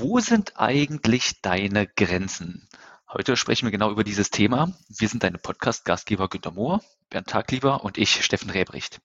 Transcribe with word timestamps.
Wo 0.00 0.18
sind 0.18 0.58
eigentlich 0.58 1.42
deine 1.42 1.86
Grenzen? 1.86 2.66
Heute 3.06 3.36
sprechen 3.36 3.66
wir 3.66 3.70
genau 3.70 3.90
über 3.90 4.02
dieses 4.02 4.30
Thema. 4.30 4.74
Wir 4.88 5.08
sind 5.08 5.22
deine 5.22 5.36
Podcast-Gastgeber 5.36 6.30
Günter 6.30 6.52
Mohr, 6.52 6.82
Bernd 7.10 7.28
Taglieber 7.28 7.84
und 7.84 7.98
ich, 7.98 8.24
Steffen 8.24 8.48
Rebricht. 8.48 9.02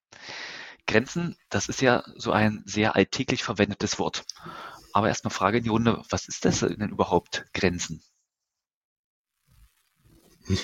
Grenzen, 0.88 1.36
das 1.50 1.68
ist 1.68 1.82
ja 1.82 2.06
so 2.16 2.32
ein 2.32 2.64
sehr 2.66 2.96
alltäglich 2.96 3.44
verwendetes 3.44 4.00
Wort. 4.00 4.24
Aber 4.94 5.10
erstmal 5.10 5.34
Frage 5.34 5.58
in 5.58 5.66
die 5.66 5.70
Runde, 5.70 6.02
was 6.10 6.30
ist 6.30 6.46
das 6.46 6.62
denn 6.62 6.90
überhaupt 6.90 7.46
Grenzen? 7.54 8.02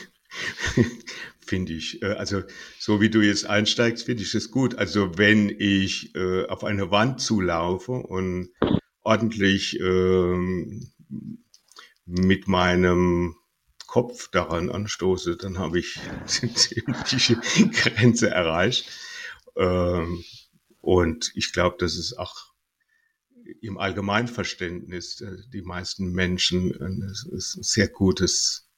finde 1.46 1.74
ich. 1.74 2.02
Äh, 2.02 2.14
also 2.14 2.44
so 2.80 3.02
wie 3.02 3.10
du 3.10 3.20
jetzt 3.20 3.46
einsteigst, 3.46 4.06
finde 4.06 4.24
ich 4.24 4.34
es 4.34 4.50
gut. 4.50 4.76
Also 4.76 5.18
wenn 5.18 5.50
ich 5.50 6.16
äh, 6.16 6.46
auf 6.48 6.64
eine 6.64 6.90
Wand 6.90 7.20
zulaufe 7.20 7.92
und 7.92 8.54
ordentlich 9.04 9.80
ähm, 9.80 10.92
mit 12.06 12.48
meinem 12.48 13.36
Kopf 13.88 14.30
daran 14.30 14.70
anstoße, 14.70 15.38
dann 15.38 15.58
habe 15.60 15.80
ich 15.80 16.00
die 16.42 17.72
Grenze 17.72 18.30
erreicht. 18.30 18.90
Ähm, 19.56 20.24
und 20.80 21.32
ich 21.36 21.52
glaube, 21.52 21.76
das 21.80 21.98
ist 21.98 22.18
auch 22.18 22.54
im 23.62 23.78
Allgemeinverständnis 23.78 25.22
äh, 25.22 25.38
die 25.52 25.62
meisten 25.62 26.12
Menschen 26.14 26.80
ein, 26.82 27.12
sehr 27.14 27.90
gutes 27.90 28.72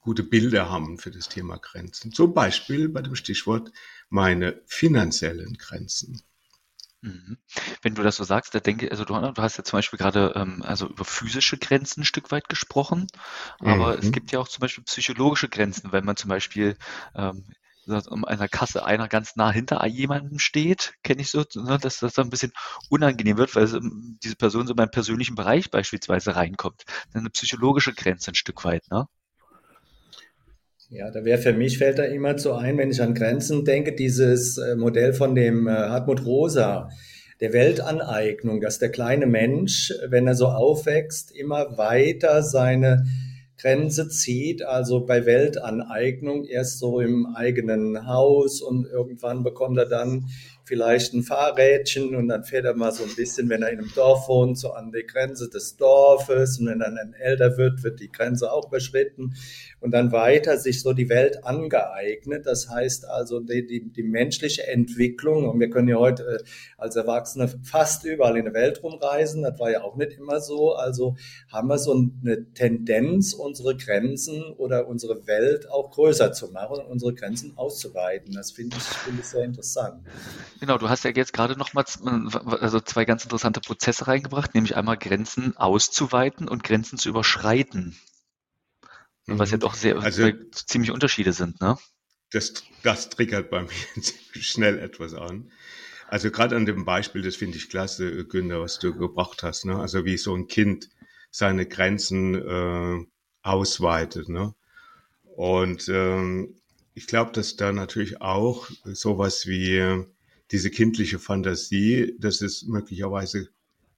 gute 0.00 0.22
Bilder 0.22 0.70
haben 0.70 0.98
für 0.98 1.10
das 1.10 1.28
Thema 1.28 1.58
Grenzen. 1.58 2.12
Zum 2.12 2.34
Beispiel 2.34 2.88
bei 2.88 3.02
dem 3.02 3.16
Stichwort 3.16 3.72
meine 4.08 4.62
finanziellen 4.66 5.54
Grenzen. 5.54 6.22
Mhm. 7.04 7.36
Wenn 7.82 7.94
du 7.94 8.02
das 8.02 8.16
so 8.16 8.24
sagst, 8.24 8.54
da 8.54 8.60
denke 8.60 8.90
also 8.90 9.04
du, 9.04 9.12
du 9.14 9.42
hast 9.42 9.58
ja 9.58 9.64
zum 9.64 9.76
Beispiel 9.76 9.98
gerade 9.98 10.32
ähm, 10.36 10.62
also 10.62 10.88
über 10.88 11.04
physische 11.04 11.58
Grenzen 11.58 12.00
ein 12.00 12.06
Stück 12.06 12.30
weit 12.30 12.48
gesprochen, 12.48 13.08
aber 13.58 13.92
mhm. 13.92 13.98
es 13.98 14.10
gibt 14.10 14.32
ja 14.32 14.38
auch 14.38 14.48
zum 14.48 14.62
Beispiel 14.62 14.84
psychologische 14.84 15.50
Grenzen, 15.50 15.92
wenn 15.92 16.06
man 16.06 16.16
zum 16.16 16.30
Beispiel 16.30 16.78
ähm, 17.14 17.44
um 18.08 18.24
einer 18.24 18.48
Kasse 18.48 18.86
einer 18.86 19.06
ganz 19.08 19.36
nah 19.36 19.50
hinter 19.50 19.86
jemandem 19.86 20.38
steht, 20.38 20.94
kenne 21.02 21.20
ich 21.20 21.30
so, 21.30 21.44
ne, 21.56 21.76
dass 21.78 21.98
das 21.98 22.14
dann 22.14 22.28
ein 22.28 22.30
bisschen 22.30 22.52
unangenehm 22.88 23.36
wird, 23.36 23.54
weil 23.54 23.68
ähm, 23.74 24.18
diese 24.22 24.36
Person 24.36 24.66
so 24.66 24.72
in 24.72 24.76
meinen 24.78 24.90
persönlichen 24.90 25.34
Bereich 25.34 25.70
beispielsweise 25.70 26.34
reinkommt. 26.34 26.84
Dann 27.12 27.20
eine 27.20 27.30
psychologische 27.30 27.92
Grenze 27.92 28.30
ein 28.30 28.34
Stück 28.34 28.64
weit, 28.64 28.90
ne? 28.90 29.06
Ja, 30.94 31.10
da 31.10 31.24
wäre 31.24 31.38
für 31.38 31.52
mich 31.52 31.78
fällt 31.78 31.98
da 31.98 32.04
immer 32.04 32.38
so 32.38 32.52
ein, 32.52 32.78
wenn 32.78 32.92
ich 32.92 33.02
an 33.02 33.14
Grenzen 33.14 33.64
denke, 33.64 33.96
dieses 33.96 34.58
äh, 34.58 34.76
Modell 34.76 35.12
von 35.12 35.34
dem 35.34 35.66
äh, 35.66 35.72
Hartmut 35.72 36.24
Rosa, 36.24 36.88
der 37.40 37.52
Weltaneignung, 37.52 38.60
dass 38.60 38.78
der 38.78 38.90
kleine 38.90 39.26
Mensch, 39.26 39.92
wenn 40.06 40.28
er 40.28 40.36
so 40.36 40.46
aufwächst, 40.46 41.32
immer 41.32 41.76
weiter 41.76 42.44
seine 42.44 43.06
Grenze 43.58 44.08
zieht, 44.08 44.62
also 44.62 45.04
bei 45.04 45.26
Weltaneignung 45.26 46.44
erst 46.44 46.78
so 46.78 47.00
im 47.00 47.26
eigenen 47.34 48.06
Haus 48.06 48.60
und 48.60 48.86
irgendwann 48.86 49.42
bekommt 49.42 49.78
er 49.78 49.86
dann 49.86 50.26
vielleicht 50.64 51.12
ein 51.12 51.22
Fahrrädchen 51.22 52.14
und 52.14 52.28
dann 52.28 52.44
fährt 52.44 52.64
er 52.64 52.74
mal 52.74 52.92
so 52.92 53.04
ein 53.04 53.14
bisschen, 53.16 53.48
wenn 53.48 53.62
er 53.62 53.70
in 53.70 53.78
einem 53.78 53.92
Dorf 53.94 54.28
wohnt, 54.28 54.58
so 54.58 54.72
an 54.72 54.92
die 54.92 55.06
Grenze 55.06 55.48
des 55.48 55.76
Dorfes 55.76 56.58
und 56.58 56.66
wenn 56.66 56.80
er 56.80 56.90
dann 56.90 57.14
älter 57.14 57.56
wird, 57.56 57.82
wird 57.82 58.00
die 58.00 58.10
Grenze 58.10 58.52
auch 58.52 58.68
überschritten 58.68 59.34
und 59.84 59.90
dann 59.90 60.12
weiter 60.12 60.56
sich 60.56 60.80
so 60.80 60.94
die 60.94 61.10
Welt 61.10 61.44
angeeignet. 61.44 62.46
Das 62.46 62.70
heißt 62.70 63.06
also 63.06 63.40
die, 63.40 63.66
die, 63.66 63.92
die 63.92 64.02
menschliche 64.02 64.66
Entwicklung 64.66 65.46
und 65.46 65.60
wir 65.60 65.68
können 65.68 65.88
ja 65.88 65.96
heute 65.96 66.38
äh, 66.40 66.44
als 66.78 66.96
Erwachsene 66.96 67.48
fast 67.62 68.06
überall 68.06 68.38
in 68.38 68.46
der 68.46 68.54
Welt 68.54 68.82
rumreisen, 68.82 69.42
das 69.42 69.60
war 69.60 69.70
ja 69.70 69.82
auch 69.82 69.96
nicht 69.96 70.12
immer 70.12 70.40
so, 70.40 70.74
also 70.74 71.16
haben 71.52 71.68
wir 71.68 71.76
so 71.76 71.92
eine 71.92 72.50
Tendenz, 72.54 73.34
unsere 73.34 73.76
Grenzen 73.76 74.42
oder 74.56 74.88
unsere 74.88 75.26
Welt 75.26 75.70
auch 75.70 75.90
größer 75.90 76.32
zu 76.32 76.50
machen 76.50 76.78
und 76.78 76.86
unsere 76.86 77.12
Grenzen 77.12 77.52
auszuweiten. 77.58 78.32
Das 78.32 78.52
finde 78.52 78.78
ich, 78.78 78.82
finde 78.82 79.20
ich 79.20 79.26
sehr 79.26 79.44
interessant. 79.44 80.02
Genau, 80.60 80.78
du 80.78 80.88
hast 80.88 81.04
ja 81.04 81.10
jetzt 81.10 81.34
gerade 81.34 81.58
noch 81.58 81.74
mal 81.74 81.84
also 82.58 82.80
zwei 82.80 83.04
ganz 83.04 83.24
interessante 83.24 83.60
Prozesse 83.60 84.06
reingebracht, 84.06 84.54
nämlich 84.54 84.76
einmal 84.76 84.96
Grenzen 84.96 85.58
auszuweiten 85.58 86.48
und 86.48 86.64
Grenzen 86.64 86.96
zu 86.96 87.10
überschreiten. 87.10 87.94
Mhm. 89.26 89.38
Was 89.38 89.50
ja 89.50 89.56
doch 89.56 89.74
sehr 89.74 89.96
also, 89.98 90.30
ziemlich 90.52 90.90
Unterschiede 90.90 91.32
sind, 91.32 91.60
ne? 91.60 91.76
Das, 92.30 92.54
das 92.82 93.10
triggert 93.10 93.50
bei 93.50 93.62
mir 93.62 93.70
schnell 94.42 94.78
etwas 94.78 95.14
an. 95.14 95.50
Also 96.08 96.30
gerade 96.30 96.56
an 96.56 96.66
dem 96.66 96.84
Beispiel, 96.84 97.22
das 97.22 97.36
finde 97.36 97.56
ich 97.56 97.70
klasse, 97.70 98.24
Günther, 98.24 98.60
was 98.60 98.78
du 98.78 98.94
gebracht 98.94 99.42
hast. 99.42 99.64
Ne? 99.64 99.78
Also 99.78 100.04
wie 100.04 100.16
so 100.16 100.34
ein 100.34 100.48
Kind 100.48 100.90
seine 101.30 101.66
Grenzen 101.66 102.34
äh, 102.34 103.06
ausweitet. 103.42 104.28
Ne? 104.28 104.54
Und 105.24 105.88
ähm, 105.88 106.54
ich 106.94 107.06
glaube, 107.06 107.32
dass 107.32 107.56
da 107.56 107.72
natürlich 107.72 108.20
auch 108.20 108.70
sowas 108.84 109.46
wie 109.46 110.04
diese 110.50 110.70
kindliche 110.70 111.18
Fantasie, 111.18 112.14
dass 112.18 112.40
es 112.40 112.62
möglicherweise 112.64 113.48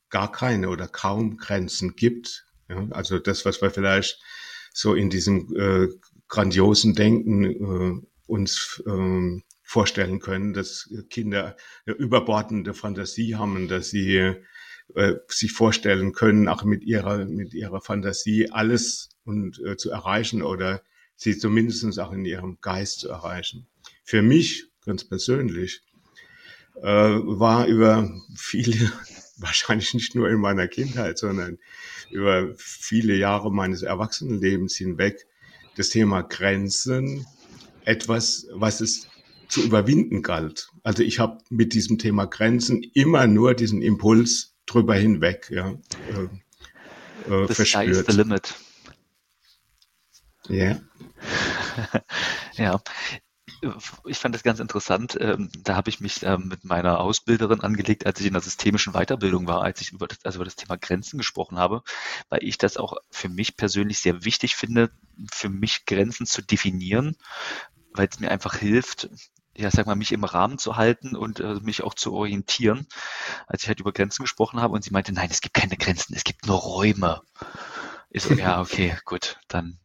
gar 0.09 0.31
keine 0.33 0.69
oder 0.69 0.89
kaum 0.89 1.37
Grenzen 1.37 1.97
gibt. 1.97 2.47
Ja, 2.69 2.87
also 2.91 3.19
das, 3.19 3.45
was 3.45 3.61
wir 3.61 3.71
vielleicht 3.71 4.19
so 4.77 4.95
in 4.95 5.09
diesem 5.09 5.57
äh, 5.57 5.89
grandiosen 6.29 6.95
Denken 6.95 7.45
äh, 7.45 8.07
uns 8.27 8.83
äh, 8.87 9.41
vorstellen 9.63 10.21
können, 10.21 10.53
dass 10.53 10.93
Kinder 11.09 11.57
eine 11.87 11.97
überbordende 11.97 12.75
Fantasie 12.75 13.37
haben, 13.37 13.69
dass 13.69 13.89
sie 13.89 14.35
äh, 14.95 15.15
sich 15.29 15.53
vorstellen 15.53 16.13
können, 16.13 16.47
auch 16.47 16.63
mit 16.63 16.85
ihrer 16.85 17.25
mit 17.25 17.55
ihrer 17.55 17.81
Fantasie 17.81 18.51
alles 18.51 19.09
und 19.25 19.59
äh, 19.65 19.79
zu 19.79 19.91
erreichen 19.91 20.43
oder 20.43 20.83
sie 21.17 21.39
zumindest 21.39 21.99
auch 21.99 22.13
in 22.13 22.27
ihrem 22.27 22.59
Geist 22.61 23.01
zu 23.01 23.09
erreichen. 23.09 23.67
Für 24.05 24.21
mich 24.21 24.67
ganz 24.85 25.05
persönlich 25.05 25.81
äh, 26.83 26.83
war 26.83 27.67
über 27.67 28.11
viele, 28.37 28.93
wahrscheinlich 29.37 29.95
nicht 29.95 30.15
nur 30.15 30.29
in 30.31 30.41
meiner 30.41 30.69
Kindheit, 30.69 31.19
sondern 31.19 31.59
über 32.11 32.49
viele 32.57 33.15
Jahre 33.17 33.53
meines 33.53 33.83
Erwachsenenlebens 33.83 34.77
hinweg 34.77 35.27
das 35.77 35.91
Thema 35.91 36.23
Grenzen 36.23 37.27
etwas, 37.85 38.47
was 38.53 38.81
es 38.81 39.09
zu 39.49 39.63
überwinden 39.63 40.23
galt. 40.23 40.71
Also 40.83 41.03
ich 41.03 41.19
habe 41.19 41.39
mit 41.51 41.75
diesem 41.75 41.99
Thema 41.99 42.27
Grenzen 42.27 42.83
immer 42.95 43.27
nur 43.27 43.55
diesen 43.55 43.83
Impuls 43.83 44.55
drüber 44.67 44.95
hinweg 44.95 45.49
ja, 45.51 45.71
äh, 45.71 47.33
äh, 47.33 47.47
the 47.49 47.55
verspürt. 47.55 48.11
The 48.11 48.17
limit. 48.17 48.55
Ja. 50.49 50.55
Yeah. 50.55 50.81
ja, 52.57 52.81
ich 54.07 54.19
fand 54.19 54.35
das 54.35 54.43
ganz 54.43 54.61
interessant. 54.61 55.17
Ähm, 55.21 55.51
da 55.63 55.77
habe 55.77 55.89
ich 55.89 56.01
mich 56.01 56.23
ähm, 56.23 56.49
mit 56.49 56.65
meiner 56.65 57.01
Ausbilderin 57.01 57.61
angelegt, 57.61 58.07
als 58.07 58.21
ich 58.21 58.27
in 58.27 58.33
der 58.33 58.43
systemischen 58.43 58.93
Weiterbildung 58.93 59.47
war, 59.47 59.63
als 59.63 59.81
ich 59.81 59.93
über 59.93 60.09
das, 60.09 60.19
also 60.25 60.39
über 60.39 60.45
das 60.45 60.57
Thema 60.57 60.77
Grenzen 60.77 61.19
gesprochen 61.19 61.59
habe, 61.59 61.83
weil 62.29 62.43
ich 62.43 62.59
das 62.59 62.77
auch 62.77 62.97
für 63.11 63.29
mich 63.29 63.57
persönlich 63.57 64.01
sehr 64.01 64.25
wichtig 64.25 64.57
finde, 64.57 64.91
für 65.31 65.49
mich 65.49 65.87
Grenzen 65.87 66.27
zu 66.27 66.43
definieren, 66.43 67.17
weil 67.93 68.09
es 68.11 68.21
mir 68.21 68.31
einfach 68.31 68.57
hilft, 68.57 69.09
ja, 69.57 69.71
sag 69.71 69.87
mal, 69.87 69.97
mich 69.97 70.13
im 70.13 70.25
Rahmen 70.25 70.59
zu 70.59 70.77
halten 70.77 71.17
und 71.17 71.41
äh, 71.41 71.55
mich 71.63 71.83
auch 71.83 71.95
zu 71.95 72.13
orientieren. 72.13 72.87
Als 73.47 73.63
ich 73.63 73.69
halt 73.69 73.81
über 73.81 73.93
Grenzen 73.93 74.23
gesprochen 74.23 74.61
habe 74.61 74.75
und 74.75 74.85
sie 74.85 74.91
meinte, 74.91 75.13
nein, 75.13 75.29
es 75.31 75.41
gibt 75.41 75.55
keine 75.55 75.77
Grenzen, 75.77 76.15
es 76.15 76.25
gibt 76.25 76.47
nur 76.47 76.59
Räume. 76.59 77.23
Ich 78.11 78.23
so, 78.23 78.35
ja, 78.35 78.61
okay, 78.61 78.97
gut, 79.05 79.39
dann 79.49 79.79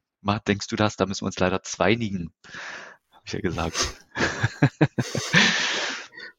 denkst 0.48 0.68
du 0.68 0.76
das, 0.76 0.98
da 0.98 1.06
müssen 1.06 1.22
wir 1.22 1.28
uns 1.28 1.40
leider 1.40 1.64
zweinigen 1.64 2.34
ja 3.34 3.40
gesagt. 3.40 3.76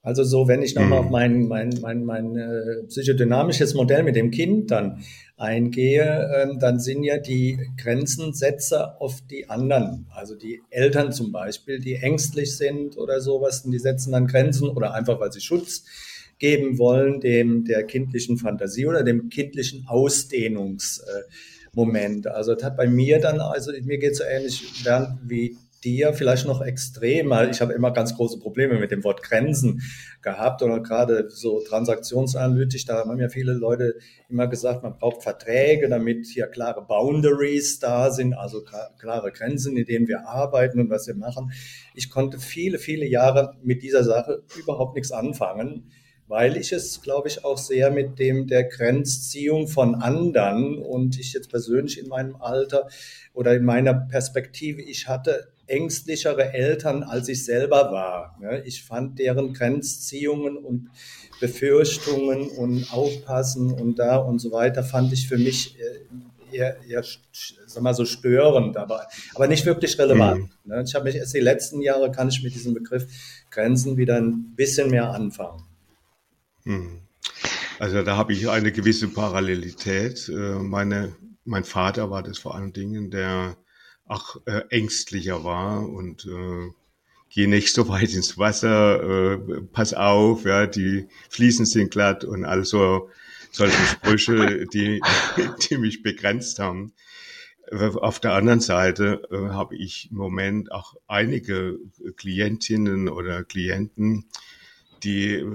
Also 0.04 0.24
so, 0.24 0.48
wenn 0.48 0.62
ich 0.62 0.74
nochmal 0.74 0.98
hm. 0.98 1.04
auf 1.04 1.10
mein, 1.12 1.46
mein, 1.46 1.78
mein, 1.80 2.04
mein 2.04 2.36
äh, 2.36 2.82
psychodynamisches 2.88 3.74
Modell 3.74 4.02
mit 4.02 4.16
dem 4.16 4.32
Kind 4.32 4.72
dann 4.72 5.04
eingehe, 5.36 6.02
äh, 6.02 6.48
dann 6.58 6.80
sind 6.80 7.04
ja 7.04 7.18
die 7.18 7.60
Grenzensetzer 7.80 8.96
oft 8.98 9.30
die 9.30 9.48
anderen. 9.48 10.08
Also 10.12 10.34
die 10.34 10.60
Eltern 10.70 11.12
zum 11.12 11.30
Beispiel, 11.30 11.78
die 11.78 11.94
ängstlich 11.94 12.56
sind 12.56 12.98
oder 12.98 13.20
sowas, 13.20 13.62
die 13.62 13.78
setzen 13.78 14.10
dann 14.10 14.26
Grenzen 14.26 14.70
oder 14.70 14.92
einfach, 14.92 15.20
weil 15.20 15.30
sie 15.30 15.40
Schutz 15.40 15.84
geben 16.38 16.78
wollen, 16.78 17.20
dem 17.20 17.64
der 17.64 17.84
kindlichen 17.84 18.38
Fantasie 18.38 18.88
oder 18.88 19.04
dem 19.04 19.28
kindlichen 19.28 19.86
Ausdehnungsmoment. 19.86 22.26
also 22.26 22.54
das 22.54 22.64
hat 22.64 22.76
bei 22.76 22.88
mir 22.88 23.20
dann, 23.20 23.40
also 23.40 23.70
mir 23.84 23.98
geht 23.98 24.10
es 24.12 24.18
so 24.18 24.24
ähnlich 24.24 24.84
wie 25.22 25.56
dir 25.84 26.12
vielleicht 26.14 26.46
noch 26.46 26.60
extremer. 26.60 27.48
Ich 27.50 27.60
habe 27.60 27.72
immer 27.72 27.90
ganz 27.90 28.14
große 28.14 28.38
Probleme 28.38 28.78
mit 28.78 28.90
dem 28.90 29.04
Wort 29.04 29.22
Grenzen 29.22 29.82
gehabt 30.22 30.62
oder 30.62 30.80
gerade 30.80 31.28
so 31.30 31.60
transaktionsanalytisch. 31.60 32.84
Da 32.84 33.04
haben 33.06 33.20
ja 33.20 33.28
viele 33.28 33.52
Leute 33.52 33.96
immer 34.28 34.46
gesagt, 34.46 34.82
man 34.82 34.98
braucht 34.98 35.22
Verträge, 35.22 35.88
damit 35.88 36.26
hier 36.26 36.46
klare 36.46 36.82
Boundaries 36.82 37.78
da 37.78 38.10
sind, 38.10 38.34
also 38.34 38.64
klare 38.98 39.32
Grenzen, 39.32 39.76
in 39.76 39.84
denen 39.84 40.08
wir 40.08 40.28
arbeiten 40.28 40.80
und 40.80 40.90
was 40.90 41.06
wir 41.06 41.14
machen. 41.14 41.52
Ich 41.94 42.10
konnte 42.10 42.38
viele, 42.38 42.78
viele 42.78 43.06
Jahre 43.06 43.56
mit 43.62 43.82
dieser 43.82 44.04
Sache 44.04 44.42
überhaupt 44.58 44.94
nichts 44.94 45.12
anfangen 45.12 45.90
weil 46.32 46.56
ich 46.56 46.72
es, 46.72 47.02
glaube 47.02 47.28
ich, 47.28 47.44
auch 47.44 47.58
sehr 47.58 47.90
mit 47.90 48.18
dem 48.18 48.46
der 48.46 48.64
Grenzziehung 48.64 49.68
von 49.68 49.94
anderen 49.96 50.78
und 50.78 51.18
ich 51.18 51.34
jetzt 51.34 51.50
persönlich 51.50 51.98
in 51.98 52.08
meinem 52.08 52.36
Alter 52.36 52.88
oder 53.34 53.54
in 53.54 53.64
meiner 53.64 53.92
Perspektive, 53.92 54.80
ich 54.80 55.08
hatte 55.08 55.51
ängstlichere 55.66 56.52
Eltern, 56.52 57.02
als 57.02 57.28
ich 57.28 57.44
selber 57.44 57.92
war. 57.92 58.38
Ich 58.64 58.84
fand 58.84 59.18
deren 59.18 59.54
Grenzziehungen 59.54 60.56
und 60.56 60.90
Befürchtungen 61.40 62.48
und 62.50 62.92
Aufpassen 62.92 63.72
und 63.72 63.98
da 63.98 64.16
und 64.16 64.38
so 64.38 64.52
weiter, 64.52 64.84
fand 64.84 65.12
ich 65.12 65.26
für 65.26 65.38
mich 65.38 65.76
äh, 65.78 66.56
eher, 66.56 66.76
eher 66.86 67.04
sag 67.66 67.82
mal 67.82 67.94
so 67.94 68.04
störend, 68.04 68.76
aber, 68.76 69.08
aber 69.34 69.48
nicht 69.48 69.66
wirklich 69.66 69.98
relevant. 69.98 70.50
Mhm. 70.64 70.82
Ich 70.84 70.94
habe 70.94 71.06
mich 71.06 71.16
erst 71.16 71.34
die 71.34 71.40
letzten 71.40 71.80
Jahre, 71.80 72.12
kann 72.12 72.28
ich 72.28 72.42
mit 72.42 72.54
diesem 72.54 72.74
Begriff 72.74 73.06
Grenzen 73.50 73.96
wieder 73.96 74.16
ein 74.16 74.54
bisschen 74.54 74.90
mehr 74.90 75.10
anfangen. 75.10 75.64
Hm. 76.64 77.00
Also 77.78 78.02
da 78.02 78.16
habe 78.16 78.32
ich 78.32 78.48
eine 78.48 78.70
gewisse 78.70 79.08
Parallelität. 79.08 80.28
Äh, 80.28 80.32
meine, 80.32 81.16
mein 81.44 81.64
Vater 81.64 82.10
war 82.10 82.22
das 82.22 82.38
vor 82.38 82.54
allen 82.54 82.72
Dingen, 82.72 83.10
der 83.10 83.56
auch 84.12 84.36
äh, 84.46 84.62
ängstlicher 84.68 85.42
war 85.42 85.88
und 85.88 86.26
äh, 86.26 86.70
geh 87.30 87.46
nicht 87.46 87.74
so 87.74 87.88
weit 87.88 88.12
ins 88.12 88.36
Wasser, 88.36 89.32
äh, 89.32 89.38
pass 89.72 89.94
auf, 89.94 90.44
ja, 90.44 90.66
die 90.66 91.06
Fliesen 91.30 91.64
sind 91.64 91.90
glatt 91.90 92.24
und 92.24 92.44
also 92.44 93.08
solche 93.50 93.82
Sprüche, 93.86 94.66
die, 94.66 95.00
die 95.70 95.78
mich 95.78 96.02
begrenzt 96.02 96.58
haben. 96.58 96.92
Auf 97.70 98.20
der 98.20 98.34
anderen 98.34 98.60
Seite 98.60 99.22
äh, 99.30 99.48
habe 99.50 99.76
ich 99.76 100.10
im 100.10 100.18
Moment 100.18 100.72
auch 100.72 100.94
einige 101.06 101.78
Klientinnen 102.16 103.08
oder 103.08 103.44
Klienten, 103.44 104.26
die 105.02 105.36
äh, 105.36 105.54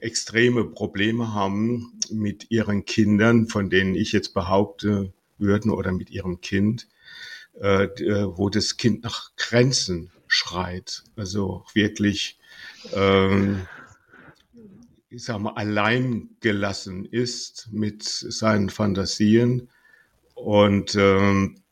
extreme 0.00 0.64
Probleme 0.64 1.32
haben 1.32 2.00
mit 2.10 2.50
ihren 2.50 2.84
Kindern, 2.84 3.46
von 3.46 3.70
denen 3.70 3.94
ich 3.94 4.10
jetzt 4.10 4.34
behaupte 4.34 5.12
würden, 5.38 5.70
oder 5.70 5.92
mit 5.92 6.10
ihrem 6.10 6.40
Kind, 6.40 6.88
äh, 7.60 7.84
äh, 7.84 8.26
wo 8.36 8.48
das 8.48 8.76
Kind 8.76 9.04
nach 9.04 9.30
Grenzen 9.36 10.10
schreit. 10.26 11.04
Also 11.16 11.64
wirklich, 11.74 12.38
ähm, 12.94 13.66
ich 15.10 15.24
sag 15.24 15.40
mal, 15.40 15.54
allein 15.54 16.30
gelassen 16.40 17.04
ist 17.04 17.68
mit 17.70 18.02
seinen 18.02 18.70
Fantasien 18.70 19.68
und 20.34 20.94
ähm, 20.94 21.62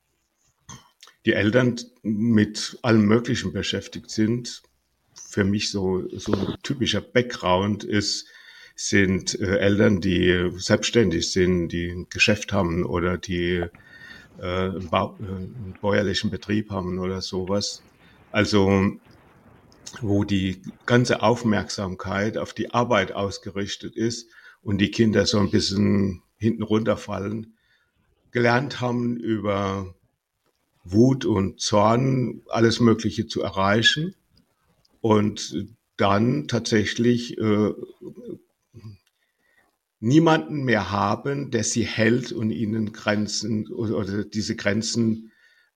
die 1.27 1.33
Eltern 1.33 1.77
mit 2.03 2.79
allem 2.83 3.07
Möglichen 3.07 3.53
beschäftigt 3.53 4.11
sind, 4.11 4.63
für 5.15 5.45
mich 5.45 5.71
so, 5.71 6.09
so 6.17 6.33
ein 6.33 6.57
typischer 6.63 7.01
Background 7.01 7.85
ist, 7.85 8.27
sind 8.75 9.39
äh, 9.41 9.59
Eltern, 9.59 10.01
die 10.01 10.51
selbstständig 10.57 11.31
sind, 11.31 11.69
die 11.69 11.89
ein 11.89 12.09
Geschäft 12.09 12.53
haben 12.53 12.85
oder 12.85 13.19
die 13.19 13.65
äh, 14.39 14.45
einen, 14.45 14.89
Bau, 14.91 15.17
äh, 15.21 15.25
einen 15.25 15.75
bäuerlichen 15.81 16.31
Betrieb 16.31 16.71
haben 16.71 16.99
oder 16.99 17.21
sowas. 17.21 17.83
Also 18.33 18.93
wo 20.01 20.25
die 20.25 20.63
ganze 20.87 21.23
Aufmerksamkeit 21.23 22.39
auf 22.39 22.53
die 22.53 22.73
Arbeit 22.73 23.13
ausgerichtet 23.13 23.97
ist 23.97 24.31
und 24.63 24.79
die 24.79 24.91
Kinder 24.91 25.27
so 25.27 25.39
ein 25.39 25.51
bisschen 25.51 26.23
hinten 26.37 26.63
runterfallen, 26.63 27.55
gelernt 28.31 28.81
haben 28.81 29.17
über 29.17 29.95
Wut 30.85 31.25
und 31.25 31.61
Zorn 31.61 32.43
alles 32.49 32.81
Mögliche 32.81 33.27
zu 33.27 33.43
erreichen 33.43 34.15
und 35.01 35.67
dann 35.97 36.49
tatsächlich 36.49 37.37
äh, 37.39 37.73
niemanden 40.01 40.65
mehr 40.65 40.91
haben, 40.91 41.51
der 41.51 41.63
sie 41.63 41.85
hält 41.85 42.33
und 42.33 42.51
ihnen 42.51 42.93
Grenzen 42.93 43.71
oder, 43.71 44.25
diese 44.25 44.57
Grenzen 44.57 45.31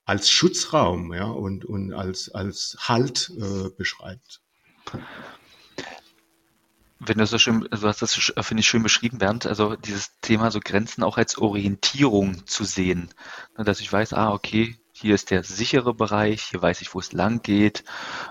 als 0.06 0.30
Schutzraum 0.30 1.12
ja, 1.12 1.26
und, 1.26 1.64
und 1.64 1.92
als, 1.92 2.30
als 2.30 2.76
Halt 2.80 3.30
äh, 3.38 3.70
beschreibt. 3.76 4.40
Wenn 6.98 7.18
du 7.18 7.26
so 7.26 7.38
schön, 7.38 7.68
also 7.70 7.86
hast 7.86 8.00
das, 8.00 8.14
finde 8.14 8.60
ich, 8.60 8.66
schön 8.66 8.82
beschrieben, 8.82 9.18
Bernd, 9.18 9.46
also 9.46 9.76
dieses 9.76 10.18
Thema 10.22 10.50
so 10.50 10.60
Grenzen 10.60 11.02
auch 11.02 11.18
als 11.18 11.36
Orientierung 11.36 12.46
zu 12.46 12.64
sehen. 12.64 13.10
Dass 13.56 13.80
ich 13.80 13.92
weiß, 13.92 14.14
ah, 14.14 14.32
okay, 14.32 14.76
hier 14.96 15.14
ist 15.14 15.30
der 15.30 15.42
sichere 15.42 15.92
Bereich, 15.92 16.42
hier 16.44 16.62
weiß 16.62 16.80
ich, 16.80 16.94
wo 16.94 17.00
es 17.00 17.12
lang 17.12 17.42
geht. 17.42 17.84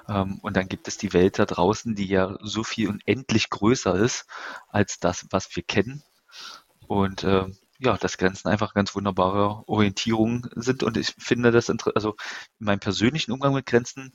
Ähm, 0.08 0.40
und 0.42 0.56
dann 0.56 0.70
gibt 0.70 0.88
es 0.88 0.98
die 0.98 1.14
Welt 1.14 1.38
da 1.38 1.46
draußen, 1.46 1.94
die 1.94 2.08
ja 2.08 2.38
so 2.42 2.64
viel 2.64 2.90
unendlich 2.90 3.50
größer 3.50 3.96
ist 3.96 4.26
als 4.70 5.00
das, 5.00 5.28
was 5.30 5.54
wir 5.56 5.64
kennen. 5.64 6.04
Und 6.88 7.24
äh, 7.24 7.48
ja, 7.80 7.98
dass 7.98 8.18
Grenzen 8.18 8.48
einfach 8.48 8.74
ganz 8.74 8.96
wunderbare 8.96 9.68
Orientierungen 9.68 10.50
sind. 10.56 10.84
Und 10.84 10.96
ich 10.96 11.14
finde 11.18 11.52
das, 11.52 11.70
also 11.70 12.16
in 12.60 12.66
meinem 12.66 12.80
persönlichen 12.80 13.34
Umgang 13.34 13.54
mit 13.54 13.66
Grenzen 13.66 14.14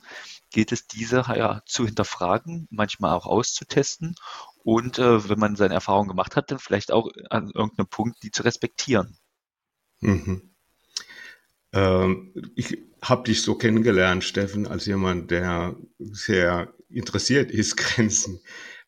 gilt 0.49 0.71
es, 0.71 0.87
diese 0.87 1.17
ja 1.27 1.61
zu 1.65 1.85
hinterfragen, 1.85 2.67
manchmal 2.71 3.13
auch 3.13 3.27
auszutesten 3.27 4.15
und 4.63 4.97
äh, 4.97 5.29
wenn 5.29 5.39
man 5.39 5.55
seine 5.55 5.75
Erfahrungen 5.75 6.09
gemacht 6.09 6.35
hat, 6.35 6.49
dann 6.49 6.59
vielleicht 6.59 6.91
auch 6.91 7.09
an 7.29 7.51
irgendeinem 7.53 7.87
Punkt 7.87 8.23
die 8.23 8.31
zu 8.31 8.43
respektieren. 8.43 9.17
Mhm. 10.01 10.48
Ähm, 11.73 12.33
ich 12.55 12.77
habe 13.01 13.23
dich 13.23 13.41
so 13.41 13.55
kennengelernt, 13.55 14.23
Steffen, 14.23 14.67
als 14.67 14.85
jemand, 14.85 15.31
der 15.31 15.75
sehr 15.99 16.73
interessiert 16.89 17.51
ist, 17.51 17.77
Grenzen 17.77 18.39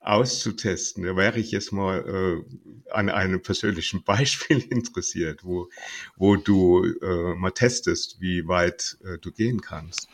auszutesten. 0.01 1.04
Da 1.04 1.16
wäre 1.16 1.39
ich 1.39 1.51
jetzt 1.51 1.72
mal 1.72 2.00
äh, 2.00 2.92
an 2.92 3.10
einem 3.10 3.42
persönlichen 3.42 4.04
Beispiel 4.06 4.60
interessiert, 4.60 5.44
wo, 5.44 5.69
wo 6.16 6.36
du 6.36 6.83
äh, 6.83 7.36
mal 7.36 7.51
testest, 7.51 8.19
wie 8.19 8.48
weit 8.48 8.98
äh, 9.04 9.18
du 9.19 9.31
gehen 9.31 9.62
kannst. 9.62 10.07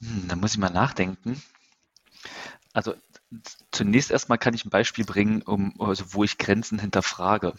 Hm, 0.00 0.28
da 0.28 0.36
muss 0.36 0.52
ich 0.52 0.58
mal 0.58 0.70
nachdenken. 0.70 1.42
Also 2.74 2.94
zunächst 3.72 4.10
erstmal 4.10 4.38
kann 4.38 4.54
ich 4.54 4.64
ein 4.64 4.70
Beispiel 4.70 5.04
bringen, 5.04 5.42
um, 5.42 5.80
also 5.80 6.04
wo 6.14 6.24
ich 6.24 6.38
Grenzen 6.38 6.78
hinterfrage. 6.78 7.54